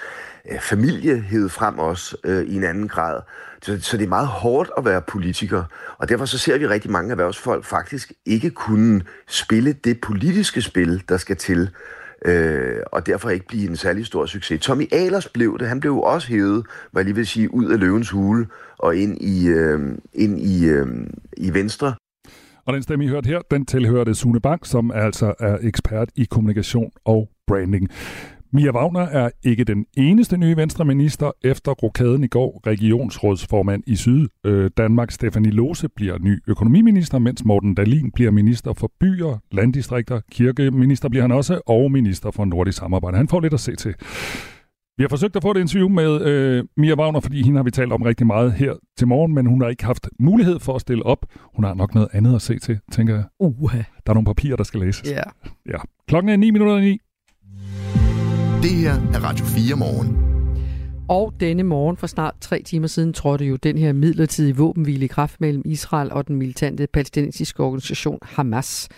[0.52, 3.22] øh, familie hævet frem også øh, i en anden grad.
[3.62, 5.64] Så, så det er meget hårdt at være politiker,
[5.98, 11.04] og derfor så ser vi rigtig mange erhvervsfolk faktisk ikke kunne spille det politiske spil,
[11.10, 11.70] der skal til
[12.26, 14.62] øh, og derfor ikke blive en særlig stor succes.
[14.62, 15.68] Tommy Ahlers blev det.
[15.68, 18.48] Han blev også hævet, hvad jeg lige vil sige, ud af løvens hule
[18.78, 19.80] og ind i, øh,
[20.14, 20.88] ind i, øh,
[21.38, 21.94] i Venstre.
[22.66, 26.24] Og den stemme, I hørte her, den tilhørte Sune Bank, som altså er ekspert i
[26.24, 27.90] kommunikation og branding.
[28.56, 31.32] Mia Wagner er ikke den eneste nye venstreminister.
[31.44, 37.46] Efter rokaden i går, regionsrådsformand i Syd øh, Danmark, Stefanie Lose, bliver ny økonomiminister, mens
[37.46, 42.78] Morten Dalin bliver minister for byer, landdistrikter, kirkeminister bliver han også, og minister for nordisk
[42.78, 43.18] samarbejde.
[43.18, 43.96] Han får lidt at se til.
[44.98, 47.72] Vi har forsøgt at få et interview med øh, Mia Wagner, fordi hende har vi
[47.72, 50.82] talt om rigtig meget her til morgen, men hun har ikke haft mulighed for at
[50.82, 51.26] stille op.
[51.56, 53.24] Hun har nok noget andet at se til, tænker jeg.
[53.40, 53.74] Uh.
[53.74, 55.12] Der er nogle papirer, der skal læses.
[55.12, 55.24] Ja.
[55.66, 55.78] ja.
[56.08, 57.00] Klokken er 9 minutter 9.
[58.66, 60.18] Det her er Radio 4 morgen.
[61.10, 65.08] Og denne morgen for snart tre timer siden trådte jo den her midlertidige våbenhvile i
[65.08, 68.90] kraft mellem Israel og den militante palæstinensiske organisation Hamas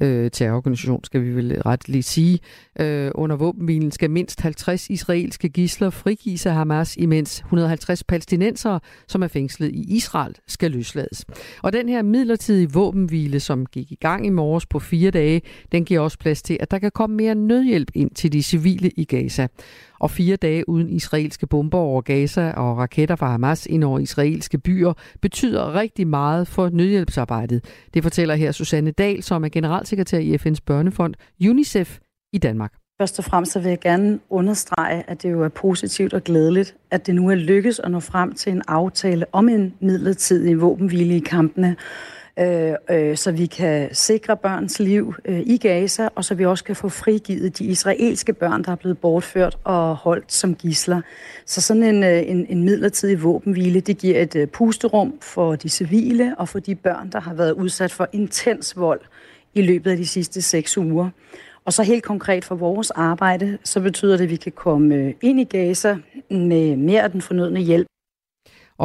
[0.00, 2.38] øh, terrororganisation, skal vi vel ret lige sige.
[2.80, 9.22] Øh, under våbenhvilen skal mindst 50 israelske gisler frigives af Hamas, imens 150 palæstinensere, som
[9.22, 11.24] er fængslet i Israel, skal løslades.
[11.62, 15.42] Og den her midlertidige våbenhvile, som gik i gang i morges på fire dage,
[15.72, 18.90] den giver også plads til, at der kan komme mere nødhjælp ind til de civile
[18.96, 19.48] i Gaza
[20.00, 24.58] og fire dage uden israelske bomber over Gaza og raketter fra Hamas ind over israelske
[24.58, 27.64] byer betyder rigtig meget for nødhjælpsarbejdet.
[27.94, 31.14] Det fortæller her Susanne Dahl, som er generalsekretær i FN's børnefond
[31.48, 31.98] UNICEF
[32.32, 32.72] i Danmark.
[33.00, 36.76] Først og fremmest så vil jeg gerne understrege, at det jo er positivt og glædeligt,
[36.90, 41.16] at det nu er lykkes at nå frem til en aftale om en midlertidig våbenhvile
[41.16, 41.76] i kampene,
[42.38, 46.64] øh, øh, så vi kan sikre børns liv øh, i Gaza, og så vi også
[46.64, 51.00] kan få frigivet de israelske børn, der er blevet bortført og holdt som gisler.
[51.46, 55.68] Så sådan en, øh, en, en midlertidig våbenhvile, det giver et øh, pusterum for de
[55.68, 59.00] civile og for de børn, der har været udsat for intens vold
[59.54, 61.10] i løbet af de sidste seks uger.
[61.64, 65.14] Og så helt konkret for vores arbejde, så betyder det, at vi kan komme øh,
[65.22, 65.96] ind i Gaza
[66.30, 67.86] med mere af den fornødne hjælp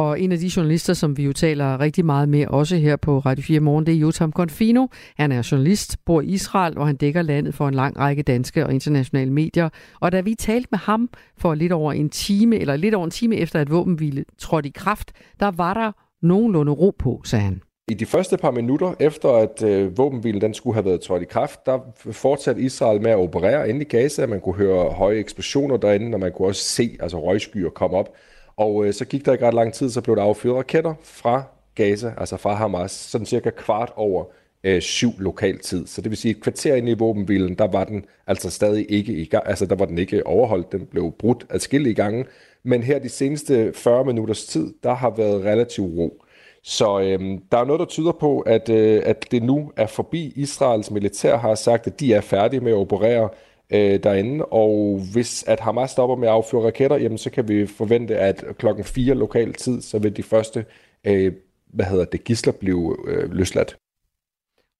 [0.00, 3.18] og en af de journalister, som vi jo taler rigtig meget med, også her på
[3.18, 4.86] Radio 4 Morgen, det er Jotam Konfino.
[5.16, 8.66] Han er journalist, bor i Israel, og han dækker landet for en lang række danske
[8.66, 9.68] og internationale medier.
[10.00, 13.10] Og da vi talte med ham for lidt over en time, eller lidt over en
[13.10, 15.92] time efter, at våbenhvile trådte i kraft, der var der
[16.22, 17.62] nogenlunde ro på, sagde han.
[17.90, 21.26] I de første par minutter efter, at øh, våbenhvilen den skulle have været trådt i
[21.30, 21.78] kraft, der
[22.12, 24.26] fortsatte Israel med at operere inde i Gaza.
[24.26, 28.08] Man kunne høre høje eksplosioner derinde, og man kunne også se altså, røgskyer komme op.
[28.60, 31.42] Og øh, så gik der ikke ret lang tid, så blev der affyret raketter fra
[31.74, 34.24] Gaza, altså fra Hamas, sådan cirka kvart over
[34.64, 35.86] øh, syv lokal tid.
[35.86, 39.12] Så det vil sige, et kvarter ind i våbenhvilen, der var den altså stadig ikke
[39.12, 42.24] i gang, altså der var den ikke overholdt, den blev brudt adskillige gange.
[42.62, 46.24] Men her de seneste 40 minutters tid, der har været relativ ro.
[46.62, 50.32] Så øhm, der er noget, der tyder på, at, øh, at det nu er forbi.
[50.36, 53.28] Israels militær har sagt, at de er færdige med at operere
[53.70, 57.66] øh, derinde, og hvis at Hamas stopper med at affyre raketter, jamen så kan vi
[57.66, 60.64] forvente, at klokken 4 lokal tid, så vil de første
[61.04, 61.32] øh,
[61.72, 63.76] hvad hedder det, gisler blive øh, løsladt.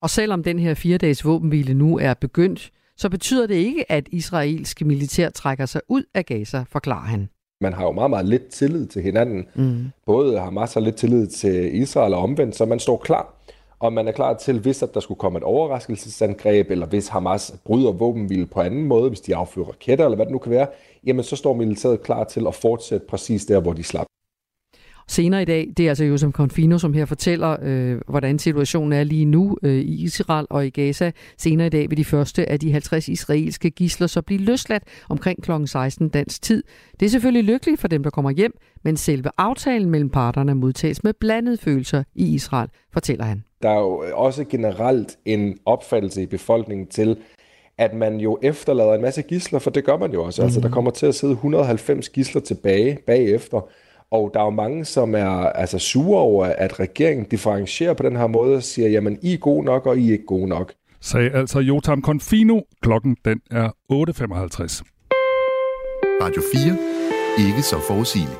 [0.01, 4.85] Og selvom den her fire-dages våbenhvile nu er begyndt, så betyder det ikke, at israelske
[4.85, 7.29] militær trækker sig ud af Gaza, forklarer han.
[7.61, 9.45] Man har jo meget, meget lidt tillid til hinanden.
[9.55, 9.85] Mm.
[10.05, 13.35] Både Hamas har lidt tillid til Israel og omvendt, så man står klar.
[13.81, 17.53] Og man er klar til, hvis at der skulle komme et overraskelsesangreb, eller hvis Hamas
[17.65, 20.67] bryder våbenhvile på anden måde, hvis de affyrer raketter, eller hvad det nu kan være,
[21.05, 24.05] jamen så står militæret klar til at fortsætte præcis der, hvor de slap.
[25.07, 29.03] Senere i dag, det er altså Josef Confino, som her fortæller, øh, hvordan situationen er
[29.03, 31.11] lige nu øh, i Israel og i Gaza.
[31.37, 35.43] Senere i dag vil de første af de 50 israelske gisler så blive løsladt omkring
[35.43, 35.51] kl.
[35.65, 36.63] 16 dansk tid.
[36.99, 38.53] Det er selvfølgelig lykkeligt for dem, der kommer hjem,
[38.83, 43.43] men selve aftalen mellem parterne modtages med blandede følelser i Israel, fortæller han.
[43.63, 47.17] Der er jo også generelt en opfattelse i befolkningen til,
[47.77, 50.41] at man jo efterlader en masse gisler, for det gør man jo også.
[50.41, 50.45] Mm.
[50.45, 50.73] Altså, der mhm.
[50.73, 53.69] kommer til at sidde 190 gisler tilbage bagefter,
[54.11, 58.15] og der er jo mange, som er altså, sure over, at regeringen differentierer på den
[58.15, 60.73] her måde og siger, jamen, I er gode nok, og I er ikke gode nok.
[61.01, 62.59] Sagde altså Jotam Confino.
[62.81, 64.83] Klokken den er 8.55.
[66.21, 67.47] Radio 4.
[67.47, 68.39] Ikke så forudsigeligt.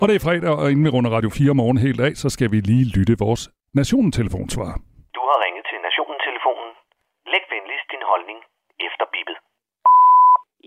[0.00, 2.52] Og det er fredag, og inden vi runder Radio 4 morgen helt af, så skal
[2.52, 4.72] vi lige lytte vores Nationen-telefonsvar.
[5.16, 6.70] Du har ringet til Nationen-telefonen.
[7.32, 8.38] Læg venligst din holdning
[8.86, 9.36] efter bippet.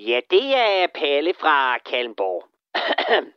[0.09, 2.41] Ja, det er Palle fra Kalmborg.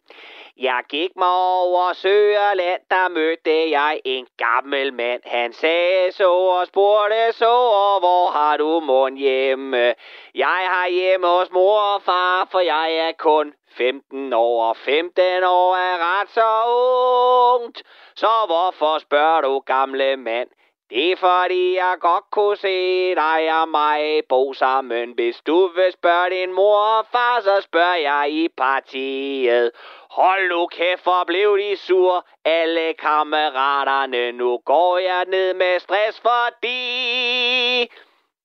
[0.60, 5.22] Jeg gik mig over Søerland, der mødte jeg en gammel mand.
[5.24, 7.54] Han sagde så og spurgte så,
[7.84, 9.94] og hvor har du mund hjemme?
[10.34, 15.22] Jeg har hjemme hos mor og far, for jeg er kun 15 år, og 15
[15.44, 16.50] år er ret så
[17.54, 17.82] ungt.
[18.14, 20.48] Så hvorfor spørger du, gamle mand?
[20.90, 25.12] Det er fordi, jeg godt kunne se dig og mig bo sammen.
[25.12, 29.70] Hvis du vil spørge din mor og far, så spørger jeg i partiet.
[30.10, 34.32] Hold nu kæft, for blev de sur, alle kammeraterne.
[34.32, 36.80] Nu går jeg ned med stress, fordi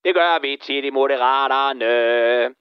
[0.04, 2.56] det gør vi tit i moderaterne.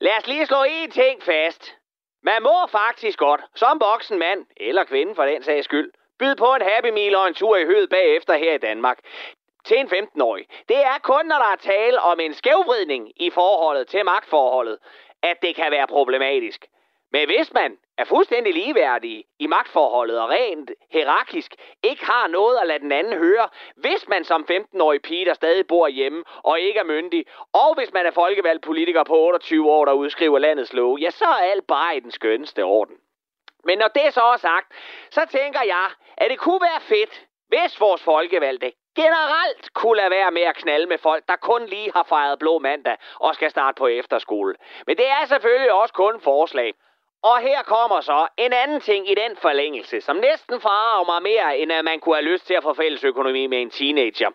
[0.00, 1.74] Lad os lige slå en ting fast.
[2.22, 6.54] Man må faktisk godt, som voksen mand, eller kvinde for den sags skyld, Byd på
[6.54, 8.98] en Happy Meal og en tur i høet bagefter her i Danmark
[9.64, 10.46] til en 15-årig.
[10.68, 14.78] Det er kun, når der er tale om en skævvridning i forholdet til magtforholdet,
[15.22, 16.66] at det kan være problematisk.
[17.12, 22.66] Men hvis man er fuldstændig ligeværdig i magtforholdet og rent hierarkisk ikke har noget at
[22.66, 26.80] lade den anden høre, hvis man som 15-årig pige, der stadig bor hjemme og ikke
[26.80, 30.98] er myndig, og hvis man er folkevalgt politiker på 28 år, der udskriver landets lov,
[30.98, 32.96] ja, så er alt bare i den skønneste orden.
[33.64, 34.72] Men når det så er sagt,
[35.10, 40.30] så tænker jeg, at det kunne være fedt, hvis vores folkevalgte generelt kunne lade være
[40.30, 43.78] med at knalde med folk, der kun lige har fejret blå mandag og skal starte
[43.78, 44.54] på efterskole.
[44.86, 46.74] Men det er selvfølgelig også kun forslag.
[47.22, 51.58] Og her kommer så en anden ting i den forlængelse, som næsten farer mig mere,
[51.58, 54.30] end at man kunne have lyst til at få fælles økonomi med en teenager.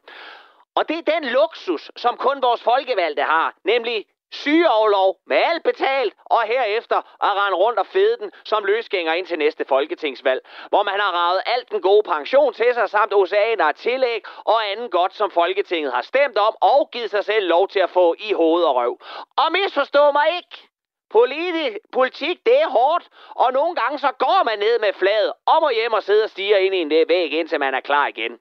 [0.75, 6.13] Og det er den luksus, som kun vores folkevalgte har, nemlig sygeoverlov med alt betalt,
[6.25, 10.83] og herefter at rende rundt og fede den som løsgænger ind til næste folketingsvalg, hvor
[10.83, 15.15] man har ravet alt den gode pension til sig, samt oceaner tillæg og anden godt,
[15.15, 18.63] som Folketinget har stemt om, og givet sig selv lov til at få i hoved
[18.63, 18.99] og røv.
[19.37, 20.67] Og misforstå mig ikke!
[21.09, 25.63] Politi- politik, det er hårdt, og nogle gange så går man ned med fladet, om
[25.63, 28.39] og hjem og sidder og stiger ind i en væg, indtil man er klar igen.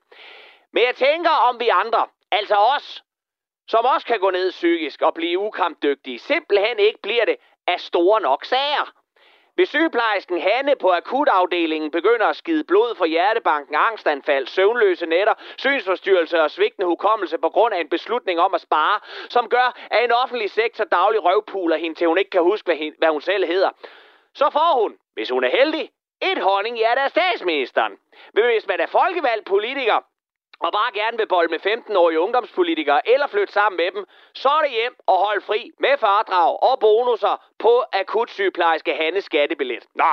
[0.73, 3.03] Men jeg tænker om vi andre, altså os,
[3.67, 7.35] som også kan gå ned psykisk og blive ukampdygtige, simpelthen ikke bliver det
[7.67, 8.93] af store nok sager.
[9.55, 16.41] Hvis sygeplejersken Hanne på akutafdelingen begynder at skide blod for hjertebanken, angstanfald, søvnløse nætter, synsforstyrrelse
[16.41, 18.99] og svigtende hukommelse på grund af en beslutning om at spare,
[19.29, 23.09] som gør, at en offentlig sektor daglig røvpuler hende, til hun ikke kan huske, hvad
[23.09, 23.69] hun selv hedder,
[24.33, 25.89] så får hun, hvis hun er heldig,
[26.21, 27.97] et honning i af statsministeren.
[28.33, 29.99] Men hvis man er folkevalgt politiker,
[30.59, 34.61] og bare gerne vil bolle med 15-årige ungdomspolitikere eller flytte sammen med dem, så er
[34.61, 39.85] det hjem og holde fri med fardrag og bonusser på akutsygeplejerske Hannes skattebillet.
[39.95, 40.11] Nå,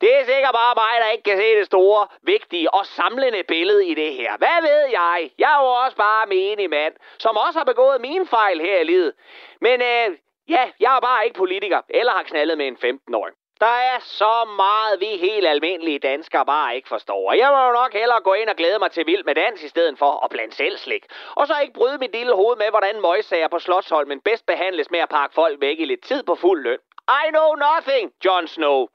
[0.00, 3.86] det er sikkert bare mig, der ikke kan se det store, vigtige og samlende billede
[3.86, 4.36] i det her.
[4.36, 5.30] Hvad ved jeg?
[5.38, 8.84] Jeg er jo også bare menig mand, som også har begået mine fejl her i
[8.84, 9.12] livet.
[9.60, 10.18] Men øh,
[10.48, 13.34] ja, jeg er bare ikke politiker, eller har knaldet med en 15-årig.
[13.60, 17.32] Der er så meget, vi helt almindelige danskere bare ikke forstår.
[17.32, 19.68] Jeg må jo nok hellere gå ind og glæde mig til vild med dans i
[19.68, 21.04] stedet for at blande selv slik.
[21.34, 25.00] Og så ikke bryde mit lille hoved med, hvordan møgsager på Slottsholmen bedst behandles med
[25.00, 26.78] at pakke folk væk i lidt tid på fuld løn.
[27.08, 28.86] I know nothing, Jon Snow.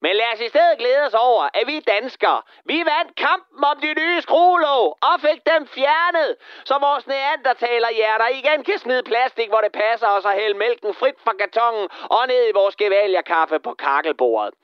[0.00, 3.80] Men lad os i stedet glæde os over, at vi danskere, vi vandt kampen om
[3.80, 9.48] de nye skruelåg og fik dem fjernet, så vores neandertaler hjerter igen kan smide plastik,
[9.48, 13.58] hvor det passer os og hælde mælken frit fra kartongen og ned i vores gevaljerkaffe
[13.58, 14.54] på kakkelbordet.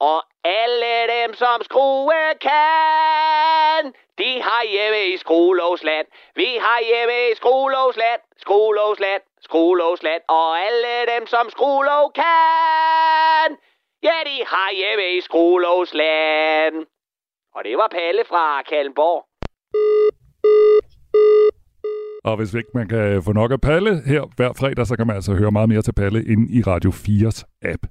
[0.00, 6.06] Og alle dem, som skrue kan, de har hjemme i Skruelovsland.
[6.34, 10.22] Vi har hjemme i Skruelovsland, Skruelovsland, Skruelovsland.
[10.28, 13.56] Og alle dem, som Skruelov kan,
[14.02, 16.74] ja, de har hjemme i Skruelovsland.
[17.54, 19.26] Og det var Palle fra Kalmborg.
[22.24, 25.16] Og hvis ikke man kan få nok af Palle her hver fredag, så kan man
[25.16, 27.82] altså høre meget mere til Palle inde i Radio 4's app.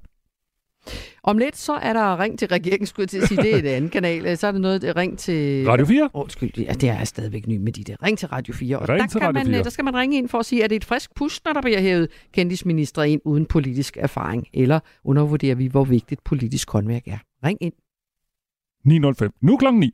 [1.22, 3.58] Om lidt, så er der ring til regeringen, skulle jeg til at sige, det er
[3.58, 4.36] et andet kanal.
[4.36, 5.66] Så er der noget ring til...
[5.66, 6.10] Radio 4?
[6.14, 7.96] Undskyld, ja, det er stadigvæk ny med de der.
[8.02, 8.78] Ring til Radio 4.
[8.78, 9.58] Og ring der, til kan Radio man, 4.
[9.58, 11.44] øh, der skal man ringe ind for at sige, at det er et frisk pust,
[11.44, 14.46] når der bliver hævet kendisminister ind uden politisk erfaring.
[14.54, 17.18] Eller undervurderer vi, hvor vigtigt politisk håndværk er.
[17.44, 17.72] Ring ind.
[18.84, 19.30] 905.
[19.42, 19.90] Nu klokken 9.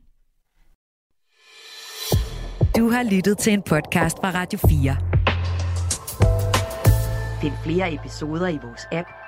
[2.77, 4.97] Du har lyttet til en podcast fra Radio 4.
[7.41, 9.09] Find flere episoder i vores app,